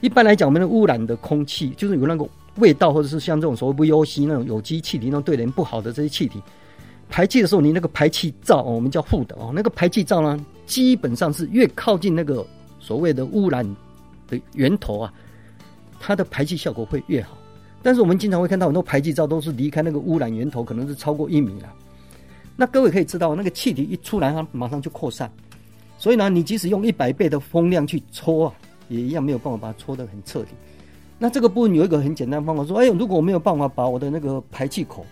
[0.00, 6.42] 一般来讲，我们的污染的空气就是有那个味道，或者是像这种所谓 VOC 那种有机气体，那种对人不好的这些气体。
[7.08, 12.46] 排气的时候，你那个排气罩哦，我们叫护的哦，那个排气罩呢，基本上是越靠近那个
[12.78, 13.64] 所谓的污染
[14.28, 15.12] 的源头啊，
[15.98, 17.36] 它的排气效果会越好。
[17.82, 21.72] 但是我们经常会看到很多排气罩都是离开那个污染源头，可能是超过一米了。
[22.56, 25.30] 那各位可以知道，那个气体一出来，它马上就扩散。
[25.96, 28.52] 所以呢，你即使用一百倍的风量去抽啊，
[28.88, 30.48] 也一样没有办法把它抽得很彻底。
[31.18, 35.06] 那这个部分有一个很简单的方法，说，哎呦，如果我没有办法把我的那个排气口。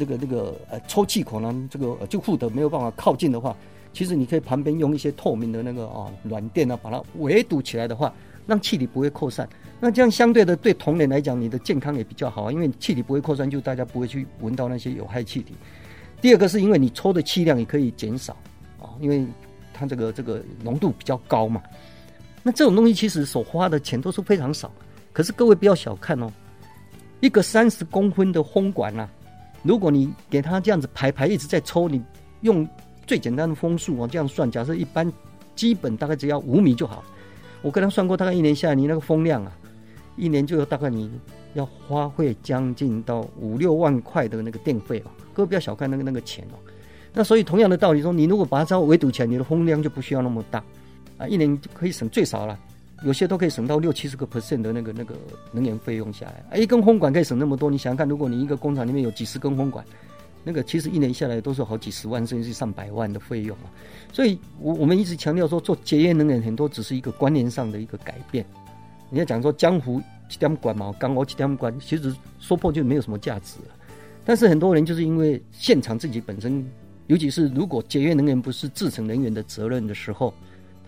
[0.00, 3.54] 那个那个呃抽气口呢，这个就护的没有办法靠近的话，
[3.92, 8.10] 其实你可以旁边用一些透明的那个啊软垫啊，把它围堵起来的话，
[8.46, 9.46] 让气体不会扩散。
[9.78, 15.54] 那这样相对的对同仁来讲，你的健康也比较好，因为气体不会扩散，就大家不会去闻到那些有害气体。
[16.20, 18.34] 第二个是因为你抽的气量也可以减少
[18.80, 19.26] 啊，因为
[19.72, 21.62] 它这个这个浓度比较高嘛。
[22.42, 24.70] 那这种东西其实所花的钱都是非常少，
[25.12, 26.30] 可是各位不要小看哦，
[27.20, 29.08] 一个三十公分的风管啊。
[29.62, 32.02] 如果你给他这样子排排一直在抽，你
[32.40, 32.66] 用
[33.06, 35.12] 最简单的风速哦这样算，假设一般
[35.54, 37.04] 基本大概只要五米就好。
[37.62, 39.52] 我跟他算过，大概一年下来，你那个风量啊，
[40.16, 41.10] 一年就有大概你
[41.52, 45.10] 要花费将近到五六万块的那个电费哦。
[45.34, 46.56] 各位不要小看那个那个钱哦。
[47.12, 50.64] 那所以同样的道理说，你如果把它围堵起来，你的风量就不需要那么大
[51.18, 52.58] 啊，一年就可以省最少了。
[53.02, 55.14] 有些都可以省到六七十个 percent 的那个那个
[55.52, 57.70] 能源费用下来，一根风管可以省那么多。
[57.70, 59.84] 你想想看，如果你一个工厂里面有几十根风管，
[60.44, 63.72] 那个其实一年下来都是好几十万甚至是上百万的费用啊。
[64.12, 68.44] 所以，我我们一直强调说，做节约能源很多只是一个观念上的一个改变。
[69.08, 73.74] 你要讲说江湖几点管嘛，刚我几点管，其实说破就没有什么价值了。
[74.24, 76.64] 但是很多人就是因为现场自己本身
[77.06, 80.32] 尤其是如果节约能源不是制程能源的责任的时候，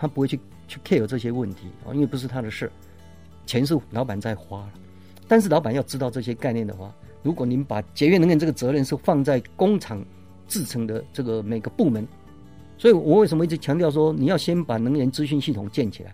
[0.03, 0.37] 他不会去
[0.67, 2.69] 去 care 这些问题啊，因为不是他的事，
[3.47, 4.73] 钱是老板在花了。
[5.29, 6.93] 但是老板要知道这些概念的话，
[7.23, 10.05] 如果您把节约能源这个责任是放在工厂
[10.49, 12.05] 制成的这个每个部门，
[12.77, 16.13] 所以我为什么一直强调说你要先把能源资讯系统建起来？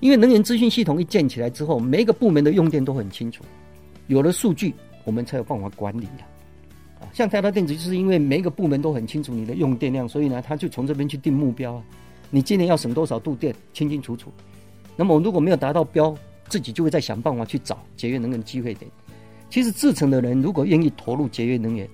[0.00, 3.44] 因为能源资讯系统一建起来之后，每一个部门的用电都很清楚，
[4.08, 4.74] 有了数据，
[5.04, 6.24] 我们才有办法管理的。
[7.00, 11.84] 啊，像台达电子就是因为每一个部门都很清楚你的用电量，所以呢，他就从这边去定目标啊。
[12.30, 14.32] 你今年要省多少度电，清清楚楚。
[14.96, 16.14] 那么如果没有达到标，
[16.48, 18.90] 自己就会再想办法去找节约能源机会点。
[19.50, 21.88] 其实制成的人如果愿意投入节约能源，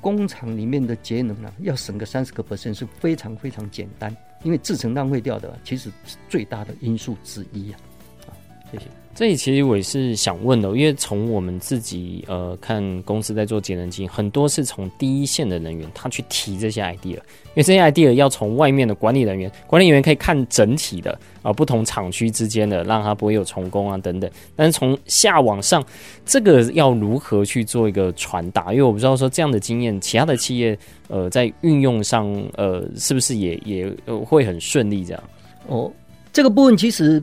[0.00, 4.14] 工厂里面的节能啊，要省个三十个 percent 是非常非常简单。
[4.44, 7.80] 因为制成浪费掉的，其实是最大的因素之一啊。
[8.28, 8.30] 啊，
[8.70, 8.84] 谢谢。
[9.18, 24.30] 这里其实我也是想问的，因为从我们自己呃看公司在做节能计，很多是从第一线的人员他去提这些 idea，因为这些 idea 要从外面的管理人员，管理人员可以看整体的啊、不同厂区之间的，让他不会有重工啊等等。
[24.54, 25.84] 但是从下往上，
[26.24, 28.72] 这个要如何去做一个传达？
[28.72, 33.92] 因为我不知道说这样的经验，其他的企业呃在运用上呃是不是也也
[34.24, 35.22] 会很顺利这样？
[35.66, 35.90] 哦，
[36.32, 37.20] 这个部分其实。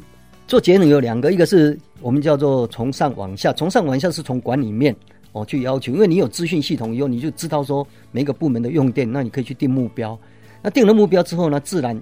[0.48, 4.96] 做节能有两个，一个是我们叫做从上往下，从上往下是从管理面
[5.32, 10.18] 哦去要求，因为你有资讯系统以后，你就知道说每个部门的用电，那你可以去定目标。
[10.62, 12.00] 那定了目标之后呢，自然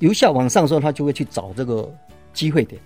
[0.00, 1.88] 由下往上的时候，他就会去找这个
[2.32, 2.80] 机会点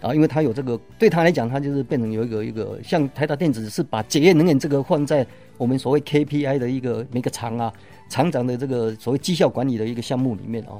[0.00, 5.26] 啊，因为他有这个，对他来讲，他就是变成有一个一个像台达电子是把节约能源这个放在
[5.58, 7.72] 我们所谓 KPI 的一个每个厂啊
[8.08, 10.78] 厂长的这个所谓绩效管理的一个项目里面啊。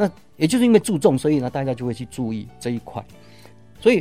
[0.00, 3.04] 那也就是因为注重，所以呢，大家就会去注意这一块。
[3.78, 3.98] 所以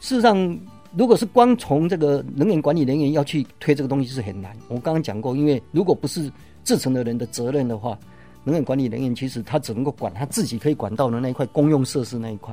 [0.00, 0.58] 事实上，
[0.96, 4.56] 如果是光从这个能源管理人员要去推这个东西是很难。
[4.66, 6.28] 我刚刚讲过，因为如果不是
[6.64, 7.96] 制成的人的责任的话，
[8.42, 12.52] 能源管理人员其实他只能够管他自己可以管到的那一块公用设施那一块。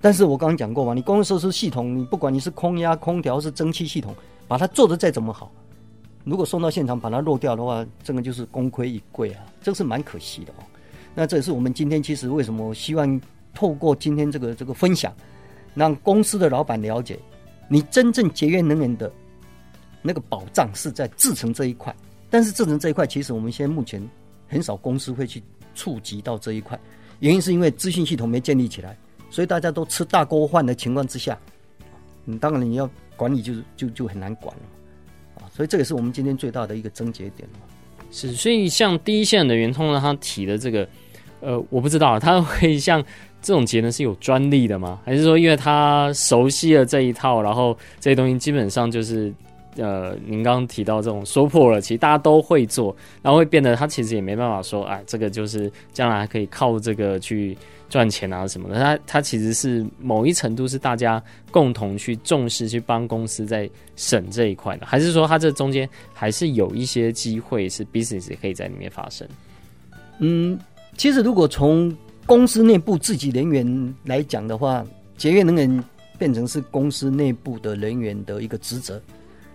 [0.00, 4.14] 但是我刚刚讲过嘛，你公用设施系统，你不管你是空压、空调是蒸汽系统，
[4.46, 5.50] 把它做得再怎么好，
[6.22, 10.62] 如果送到现场把它漏掉的话，这个就是功亏一篑啊，这个是蛮可惜的哦。
[11.14, 13.20] 那这也是我们今天其实为什么希望
[13.54, 15.14] 透过今天这个这个分享，
[15.74, 17.16] 让公司的老板了解，
[17.68, 19.10] 你真正节约能源的
[20.02, 21.94] 那个保障是在制程这一块。
[22.28, 24.04] 但是制程这一块，其实我们现在目前
[24.48, 25.40] 很少公司会去
[25.72, 26.76] 触及到这一块，
[27.20, 28.96] 原因是因为资讯系统没建立起来，
[29.30, 31.38] 所以大家都吃大锅饭的情况之下，
[32.24, 34.62] 你当然你要管理就就就很难管了
[35.36, 35.46] 啊。
[35.54, 37.48] 所以这也是我们今天最大的一个症结点。
[38.10, 40.88] 是，所以像第一线的圆通呢，他提的这个。
[41.44, 43.04] 呃，我不知道他会像
[43.42, 44.98] 这种节能是有专利的吗？
[45.04, 49.32] 还是说因为他熟悉了这一套，然后这些东西基本上就是
[49.76, 57.54] 呃，您刚刚提到这种说破了，其实大家都会做，然后会变得他其实也没办法说，哎，这个就是将来还可以靠这个去
[57.90, 58.76] 赚钱啊什么的。
[58.76, 69.28] 他他其实是某一程度是大家共同去重视，去帮公司在省这一块的，还是说他这中间还是有一些机会是 business 也可以在里面发生？
[70.20, 70.58] 嗯。
[70.96, 74.84] 其实，如果从公司内部自己人员来讲的话，
[75.18, 75.84] 节约能源
[76.16, 79.00] 变成是公司内部的人员的一个职责，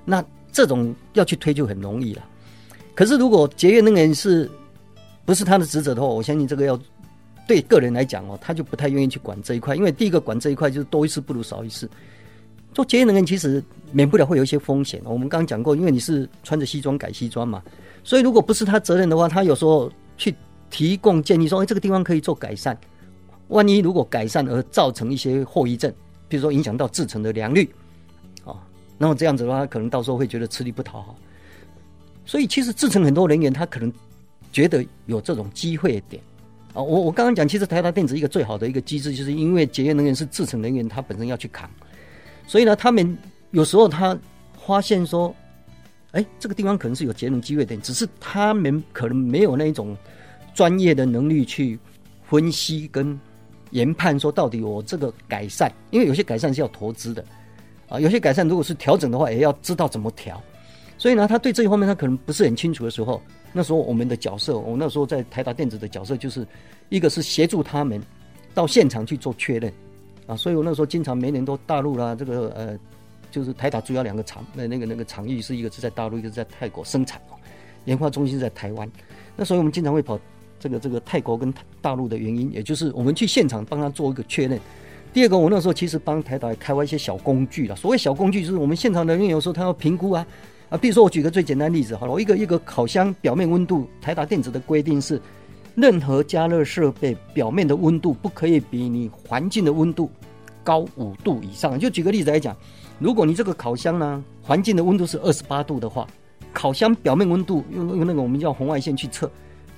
[0.05, 2.23] 那这种要去推就很容易了。
[2.93, 4.49] 可是，如果节约能源是
[5.25, 6.79] 不是他的职责的话，我相信这个要
[7.47, 11.89] 对个人来讲哦，他就不太愿意去管这一块，因为第一个管这一块就是多一事不如少一事。
[12.73, 15.01] 做节约能源其实免不了会有一些风险。
[15.05, 17.63] 我们刚刚讲过，因为你是穿着西装改西装嘛，
[18.03, 20.35] 所以如果不是他责任的话，他有时候去。
[20.69, 22.77] 提供建议说：“哎，这个地方可以做改善。
[23.47, 25.91] 万一如果改善而造成一些后遗症，
[26.27, 27.67] 比如说影响到制程的良率，
[28.45, 28.53] 啊，
[28.97, 31.15] 那么这样子的话，可能到时候会觉得吃力不讨好。
[32.25, 33.91] 所以，其实制程很多人员他可能
[34.51, 36.21] 觉得有这种机会点
[36.73, 36.81] 啊。
[36.81, 41.67] 我我刚刚讲，其实台达电子一个最好的一个机制，就是因为节约能源是制程人员他本身要去扛，
[42.45, 43.17] 所以呢，他们
[43.49, 44.15] 有时候他
[44.63, 45.35] 发现说，
[46.11, 49.97] 哎，这个地方可能是有节能机会点，只是他们可能没有那一种。”
[50.59, 51.79] 专业的能力去
[52.27, 53.17] 分析跟
[53.71, 57.23] 研判，说到底我这个改善，因为有些改善是要投资的
[57.87, 60.43] 啊，有些改善如果是调整的话，也要知道怎么调。
[60.97, 63.21] 所以呢，他对这一方面他可能不是很清楚的时候，
[63.53, 66.45] 那时候我们的角色，我那时候在台达电子的角色就是
[66.89, 68.01] 一个是协助他们
[68.53, 69.71] 到现场去做确认
[70.27, 72.77] 啊，所以我那时候经常每年都大陆啦，这个呃，
[73.31, 77.39] 就是台达主要两个厂，那那个那个厂域是一个是在大陆，一个是在泰国生产哦，
[77.85, 78.91] 研发中心在台湾，
[79.37, 80.19] 那所以我们经常会跑。
[80.59, 84.59] 这个这个泰国跟大陆的原因，也就是我们去现场帮他做一个确认。
[85.11, 87.75] 第二个，我那时候其实帮台达开发一些小工具了。
[87.75, 90.25] 所谓小工具，就是我们现场的人员有时候他要评估啊，
[90.69, 95.19] 啊，比如说我举个最简单例子好了，我一个一个烤箱表面温度，台达电子的规定是，
[95.73, 100.11] 任何加热设备表面的温度不可以比你环境的温度
[100.63, 101.79] 高五度以上。
[101.79, 102.55] 就举个例子来讲，
[102.99, 106.05] 如果你这个烤箱呢，环境的温度是二十八度的话，
[106.53, 109.31] 烤箱表面温度用用那个我们叫红外线去测，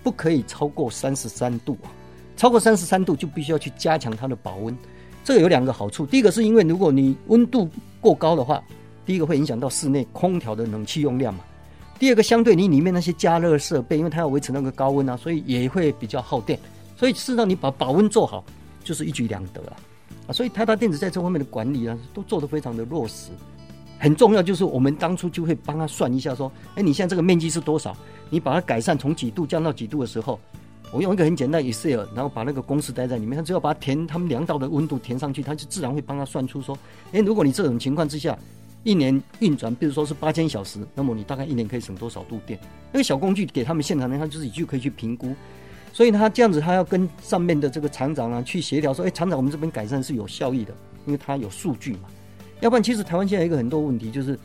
[0.03, 1.89] 不可以超过三十三度啊，
[2.35, 4.77] 超过三十三度就必须要去加强它的保温。
[5.23, 8.63] 这个有两个好处，第一个是因为如果你温度过高的话。
[9.03, 11.39] 第一个会影响到室内空调的冷气用量嘛，
[11.97, 16.57] 第二个相对你里面那些加热设备，因为它要维持那个高温啊，所以也会比较耗电。
[16.95, 18.45] 所以事实上你把保温做好，
[18.83, 19.75] 就是一举两得了
[20.27, 20.31] 啊。
[20.31, 23.31] 所以台达电子在这方面的管理啊，都做得非常的落实。
[23.97, 27.97] 很重要就是我们当初就会帮他算一下，说，哎，你现在这个面积是多少？
[28.31, 30.39] 你把它改善从几度降到几度的时候，
[30.91, 36.75] 我用一个很简单 Excel，然后把那个公式带在里面，他只要把它填他们量到的温度填上去，他就自然会帮他算出说，
[37.11, 38.35] 哎，如果你这种情况之下。
[38.83, 42.59] 一年运转，比如说是八千小时，那么你大概一年可以省多少度电？
[42.91, 45.35] 那个小工具给他们现场人，他自己就可以去评估。
[45.93, 50.73] 所以他这样子，他要跟上面的这个厂长啊去协调，说：“哎，厂长，我们这边改善是有效益的，
[51.05, 52.09] 因为他有数据嘛。
[52.59, 54.35] 要不然，其实台湾现在一个很多问题，就是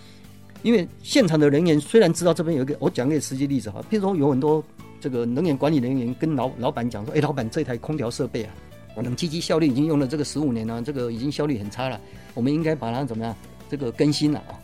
[0.63, 4.63] 因为现场的人员虽然知道这边有一个，我讲一个实际例子哈，譬如说有很多
[5.01, 8.53] 这个能源管理人员跟老老板讲说：‘哎，老板，这台空调设备啊，
[8.97, 12.01] 我冷气机效率已经用了这个十五年了，这个已经效率很差了，
[12.35, 13.35] 我们应该把它怎么样？’
[13.69, 14.59] 这个更新了啊，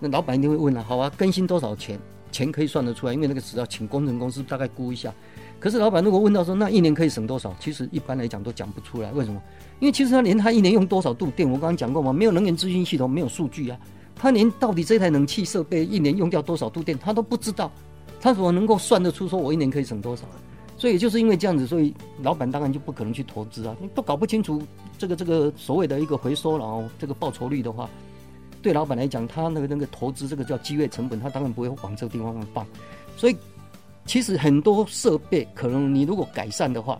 [0.00, 1.98] 那老板一定会问了，好啊，更新多少钱？
[2.30, 5.12] 钱可以算得出来，因为那个只要请工程公司大概估一下。
[5.58, 7.56] 可是老板如果问到说，那一年可以省多少？
[7.58, 9.42] 其实一般来讲都讲不出来，为什么？
[9.80, 13.78] 因为其实他连他一年用多少度电，我刚刚讲过嘛，没有能源资讯系统，没有数据啊，
[14.18, 17.70] 他连到底这台冷气设备一年用掉多少度电，他都不知道，
[18.20, 20.24] 他怎么能够算得出说我一年可以省多少？
[20.76, 24.62] 所以就是因为这样子，所以老板当然就不可能去投资啊，你都搞不清楚
[24.98, 27.88] 这个这个所谓的一个回收，然后这个报酬率的话。
[28.60, 32.66] 对老板来讲，他那个那个投资，这个叫机会成本，他当然不会往这个地方放。
[33.16, 33.36] 所以，
[34.04, 36.98] 其实很多设备可能你如果改善的话，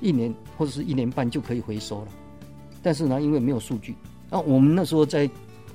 [0.00, 2.08] 一年或者是一年半就可以回收了。
[2.82, 3.94] 但是呢，因为没有数据，
[4.28, 5.30] 那我们那时候在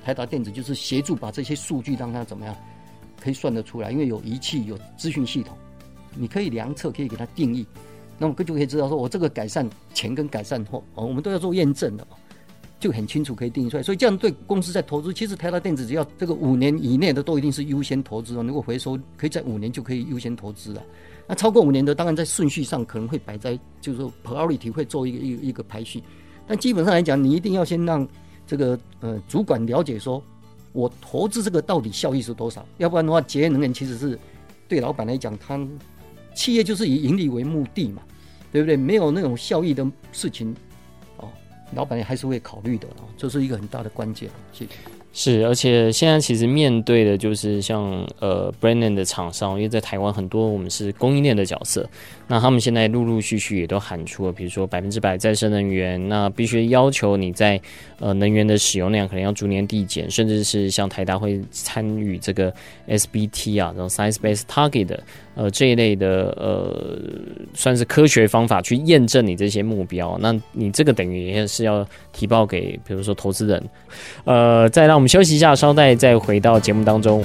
[0.10, 2.56] 台达电子就是协助把这些数据让它怎么样
[3.22, 5.56] 可以算得出来，因为有仪器有资讯系统，
[6.16, 7.64] 你可以量测，可以给它定义，
[8.18, 12.08] 那么就可以知道说我这个改善前跟改善后，哦，我们都要做验证的。
[12.80, 18.44] 就很清楚可以定义出来，所以这样对公司在投资，其实台达电子只要这个五年以内的都一定是优先投资哦。
[18.44, 20.82] 如果回收可以在五年就可以优先投资了，
[21.28, 26.02] 那超过五年的当然在顺序上可能会摆在就是说 priority 会做一个一个一个排序，
[26.48, 28.08] 但基本上来讲，你一定要先让
[28.50, 30.24] 这个呃主管了解说，
[30.74, 34.18] 我投资这个到底效益是多少，要不然的话节约能源其实是
[34.68, 35.60] 对老板来讲，他
[36.34, 38.02] 企业就是以盈利为目的嘛，
[38.52, 38.76] 对不对？
[38.76, 40.56] 没有那种效益的事情。
[41.18, 41.30] 哦
[41.76, 44.28] 老板也还是会考虑的啊，这是一个很大的关键。
[44.52, 44.72] 谢谢。
[45.12, 51.90] 是，而且现在其实面对的就是像呃 Brennan 的厂商，因为在台湾很多我们是供应链的角色，
[52.28, 57.60] 那他们现在陆陆续续也都喊出了，比如说百分之百再生能源，那必须要求你在
[58.00, 62.54] 呃能源的使用量可能要逐年递减，甚至是像台达会参与这个
[62.88, 65.04] SBT 啊，这种 Science Based Target 的
[65.40, 67.00] 呃这一类的呃
[67.56, 73.64] 算是科学方法去验证你这些目标，那你这个等于也是要提报给比如说投资人，
[74.26, 75.00] 呃，再让。
[75.00, 77.24] 我们休息一下，稍待再回到节目当中。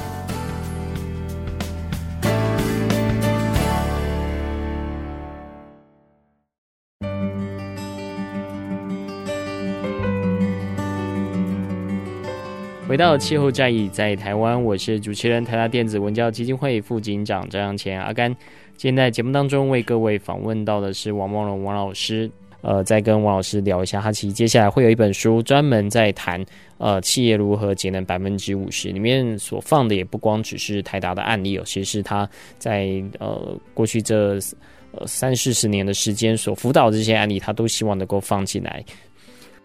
[12.94, 18.32] 回到气候战役在台湾，我是主持人台达电子文教基金会副警长张扬前阿甘。
[18.76, 22.30] 今天在节目当中为各位访问到的是王梦龙王老师。
[22.60, 26.40] 呃，再跟王老师聊一下，他其实接下来会有一本书专门在谈，
[26.78, 32.30] 呃，企业如何节能百分之五十，里面所放的也不光只是台达的案例哦，其实是他
[32.60, 34.38] 在呃过去这
[34.92, 38.84] 呃三四十年的时间所辅导的这些案例，他都希望能够放进来。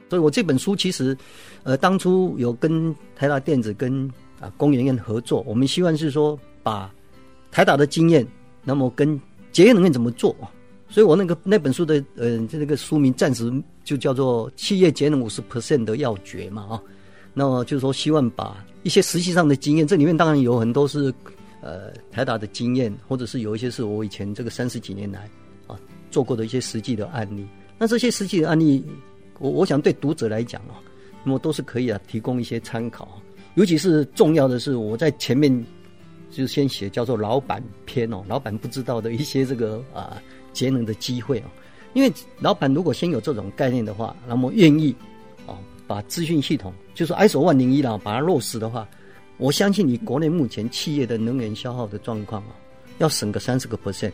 [0.09, 1.15] 所以我这本书其实，
[1.63, 6.91] 呃，当初有跟台达电子跟啊工研院合作，我们希望是说把
[7.51, 8.25] 台达的经验，
[8.63, 9.19] 那么跟
[9.51, 10.35] 节约能源怎么做。
[10.87, 13.51] 所以我那个那本书的呃这个书名暂时
[13.83, 16.81] 就叫做《企业节能五十 percent 的要诀》嘛啊，
[17.33, 21.13] 那么就是说希望把一些实际上的经验，这里面当然有很多是
[21.61, 25.29] 呃台达的经验，或者是有一些是我以前这个三十几年来
[25.67, 25.79] 啊
[26.09, 27.45] 做过的一些实际的案例。
[27.77, 28.83] 那这些实际的案例，
[29.37, 30.81] 我我想对读者来讲啊，
[31.29, 33.21] 那么都是可以啊提供一些参考。
[33.53, 35.63] 尤其是重要的是，我在前面
[36.31, 40.19] 就先写叫做老板篇哦，老板不知道的一些这个啊。
[40.51, 41.47] 节能的机会啊，
[41.93, 44.93] 因为老板如果先有这种概念的话，那么愿意
[45.45, 45.53] 啊
[45.85, 48.89] 把资讯系统就是 ISO 万零一啦，把它落实的话，
[49.37, 52.55] 我相信你国内目前企业的能源消耗的状况啊，
[52.97, 54.11] 要省个三十个 percent，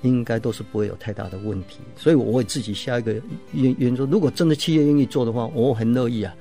[0.00, 1.80] 应该都是不会有太大的问题。
[1.96, 3.20] 所以我会自己下一个
[3.52, 6.34] 原原则，如果真的企业愿意做的话，我很乐意啊，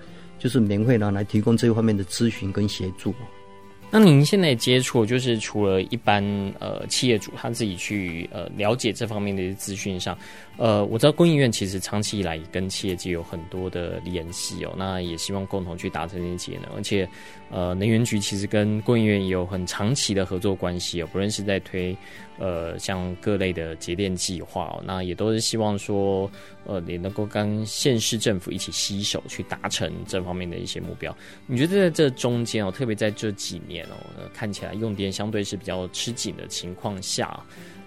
[0.44, 3.16] 就是免费拿来提供这一方面的咨询跟协助。
[3.90, 6.22] 那您现在接触，就是除了一般
[6.60, 10.18] 呃企业主他自己去呃了解这方面的一些资讯上，
[10.58, 17.10] 呃，我知道供应院其实长期以来跟企业界有很多的联系哦，那也希望共同去达成这些节能，而且
[17.50, 21.98] 呃能源局其实跟供应院也有很长期的合作关系哦，不论是在推
[22.38, 26.30] 呃像各类的节电计划哦，那也都是希望说
[26.66, 31.16] 呃也能够跟县市政府一起携手去达成这方面的一些目标。
[31.48, 33.96] 你觉得在这中间哦，特别在这几年哦。
[34.34, 37.40] 看起来用电相对是比较吃紧的情况下，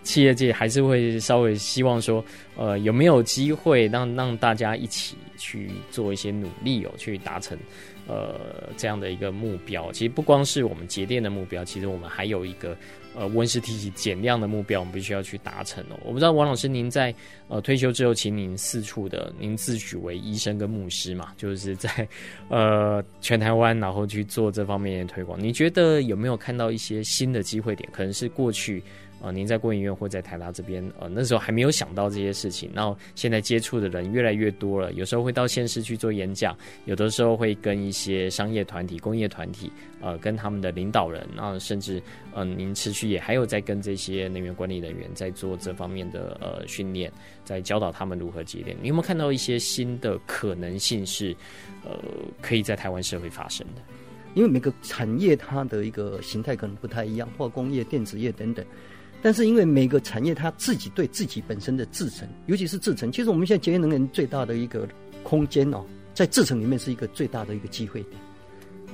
[0.06, 2.24] 企业界还是会稍微希望说，
[2.56, 7.58] 呃，有没有机会让让大家一起去做一些努力哦，去达成
[8.06, 9.90] 呃这样的一个目标。
[9.90, 12.76] 其实不光是我们节电的目标，其实我们还有一个。
[13.18, 15.96] 呃，温室气体减量的目标，我们必须要去达成哦。
[16.04, 17.14] 我不知道王老师，您在
[17.48, 22.06] 呃退休之后，请您四处的，您自诩为医生跟牧师嘛，就是在
[22.50, 25.42] 呃全台湾，然后去做这方面的推广。
[25.42, 27.88] 你觉得有没有看到一些新的机会点？
[27.90, 28.82] 可能是过去。
[29.20, 32.70] 呃，您在工研院或在台大这边，呃，那时候还没有想到这些事情。
[32.74, 42.00] 然后现在接触的人越来越多了，有时候会到县市去做演讲，有的时候会跟一些商业团体、工业团体，呃，跟他们的领导人，然后甚至，
[42.34, 47.10] 嗯、您持续也还有在跟这些能源管理人员在做这方面的呃训练，
[47.42, 48.76] 在教导他们如何节电。
[48.82, 51.34] 你有没有看到一些新的可能性是，
[51.84, 51.98] 呃，
[52.42, 53.82] 可以在台湾社会发生的？
[54.34, 58.62] 因为每个产业它的一个形态可能不太一样，化工业、电子业等等。
[59.26, 64.86] 但是因为每个产业它自己对自己本身的制程，尤其是制程，其实我们现在节约能源最大的一个
[65.24, 68.12] 空间哦，在制程里面是一个最大的一个机会点。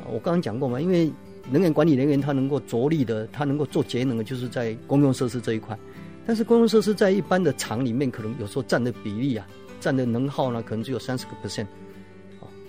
[0.06, 1.12] 我刚刚讲过嘛，因为
[1.50, 5.78] 能源管理人员他能够着力的，他能够做节能的，就是在公用设施这一块。
[6.26, 9.46] 但是公用设施在一般的厂里面，可能有时候占的比例啊，
[9.80, 11.66] 占的能耗呢，可能只有三十个 percent，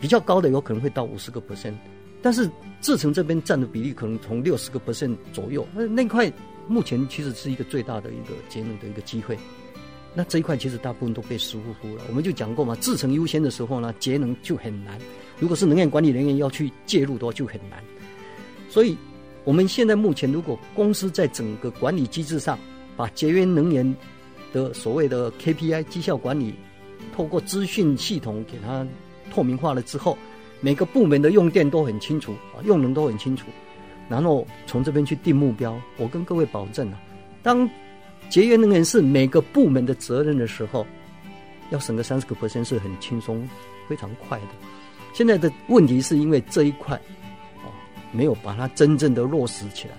[0.02, 1.76] 比较高的有可能会到五十个 percent。
[2.22, 2.50] 但是
[2.82, 6.30] 制程这边占的比例可能从六十个 percent 左右，那那块。
[6.68, 9.38] 目前其实是一个最大的一个节能的一个机会，
[10.14, 12.04] 那这一块其实大部分都被疏忽了。
[12.10, 15.00] 我们就讲过嘛，制成优先的时候呢，节能就很难。
[15.40, 17.84] 如果是能源管理人员要去介入的话，就很难。
[18.70, 18.98] 所以
[19.44, 22.58] 我们现在目前，如果公司在整个管理机制上，
[22.96, 23.96] 把节约能源
[24.54, 26.54] 的所谓的 KPI 绩效管理，
[27.16, 28.88] 透过资讯系统给它
[29.32, 30.18] 透明化了之后，
[30.62, 33.48] 每个部门的用电都很清楚啊，用能都很清楚。
[34.10, 37.00] 然后从这边去定目标，我跟各位保证啊，
[37.42, 37.70] 当
[38.30, 40.86] 节约能源是每个部门的责任的时候，
[41.70, 43.48] 要省个三十个 percent 是很轻松、
[43.88, 44.48] 非常快的。
[45.14, 46.96] 现在的问题是因为这一块
[47.64, 47.70] 哦
[48.12, 49.94] 没有把它真正的落实起来，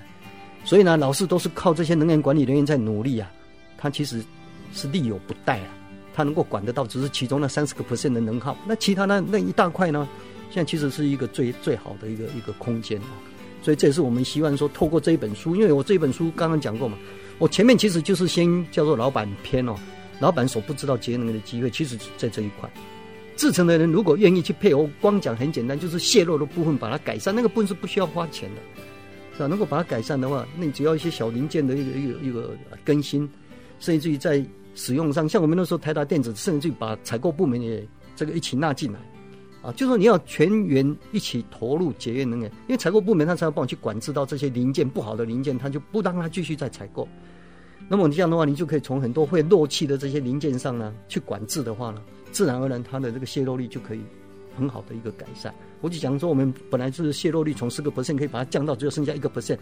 [0.65, 3.31] 所以呢，老是都是靠这些能源管理人员在努力啊，
[3.79, 4.25] 他其实
[4.73, 5.71] 是力有不逮啊，
[6.13, 10.09] 他能够管得到只是其中那三十个 percent 的能耗，那其他那那一大块呢，
[10.51, 13.15] 现在其实是一个最最好的一个一个空间啊。
[13.65, 16.99] 所以这也是我们希望说，透过这一本书，因为我这一本书刚刚讲过嘛，
[17.39, 19.75] 我前面其实就是先叫做老板篇哦，
[20.21, 22.71] 老板所不知道节能的机会，其实在这一块。
[23.37, 28.61] 制成的人如果愿意去配合，光讲很简单，就是泄漏的部分把它改善，那个部分是不需要花钱的，
[29.33, 29.47] 是吧？
[29.47, 33.27] 能够把它改善的话，那你只要一些小零件的一个一个一个更新，
[33.81, 34.45] 甚至于在
[34.75, 37.83] 使用上，像我们那时候台达电子，甚至于把采购部门也
[38.15, 38.99] 这个一起纳进来。
[39.65, 47.09] 啊，就是说你要全员一起投入节约能源，因为采购部门他才要帮我去管制到这些零件不好的零件，他就不让他继续再采购。
[47.89, 54.03] 那么你这样的话，你就可以从很多会漏气的这些零件上呢去管制的话呢，自然而然它的这个泄漏率就可以
[54.55, 55.55] 很好的一个改善。
[55.81, 59.59] 我就讲说，我们本来是泄漏率从四个 percent 可以把它降到只有剩下一个 percent，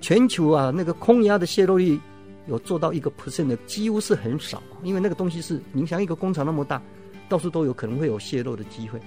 [0.00, 2.00] 全球啊那个空压的泄漏率
[2.46, 6.80] 有做到一个 percent 的几乎是很少，因为那个东西是你想一个工厂那么大，
[7.28, 8.98] 到处都有可能会有泄漏的机会。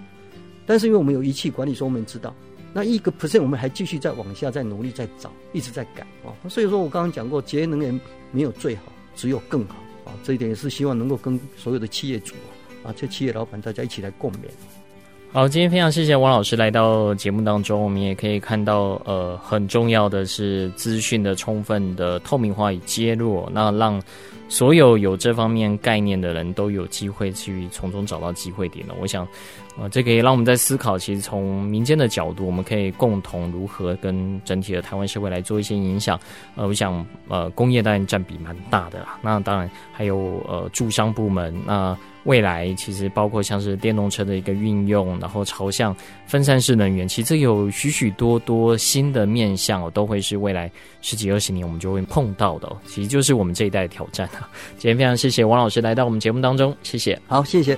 [0.66, 2.34] 但是因为我们有仪器管理，所以我们知道，
[2.74, 6.34] 那一个 percent 我们还继续再往下再努力再找，一直在改啊。
[6.50, 8.00] 所以说我刚刚讲过，节能源
[8.32, 8.84] 没有最好，
[9.16, 10.12] 只有更好啊。
[10.24, 12.34] 这一点也是希望能够跟所有的企业主
[12.84, 14.38] 啊，这企业老板大家一起来共勉。
[15.32, 24.02] 好，今天非常谢谢王老师来到节目当中，我们也可以看到，呃，很重要的是资讯的充分的透明化与揭露，那让。
[24.48, 28.94] 所有有这方面概念的人都有机会去从中找到机会点了。
[29.02, 29.28] 我想，
[29.78, 36.20] 呃，这个也让我们在思考，其实从民间的角度，我们可以共同如何跟整体的台湾社会来做一些影响。
[36.56, 39.18] 呃，我想，呃，工业当然占比蛮大的啦。
[39.22, 41.98] 那当然还有呃，住商部门那。
[42.26, 45.96] 未来其实包括像是电动车的一个运用，然后朝向
[46.26, 50.68] 分散式能源，其实有许许多多新的面向，都会是未来
[51.04, 52.76] 十几二十年我们就会碰到的。
[52.88, 54.50] 其实就是我们这一代的挑战啊。
[54.80, 57.16] 今天非常谢谢王老师来到我们节目当中，谢谢。
[57.28, 57.78] 好，谢谢。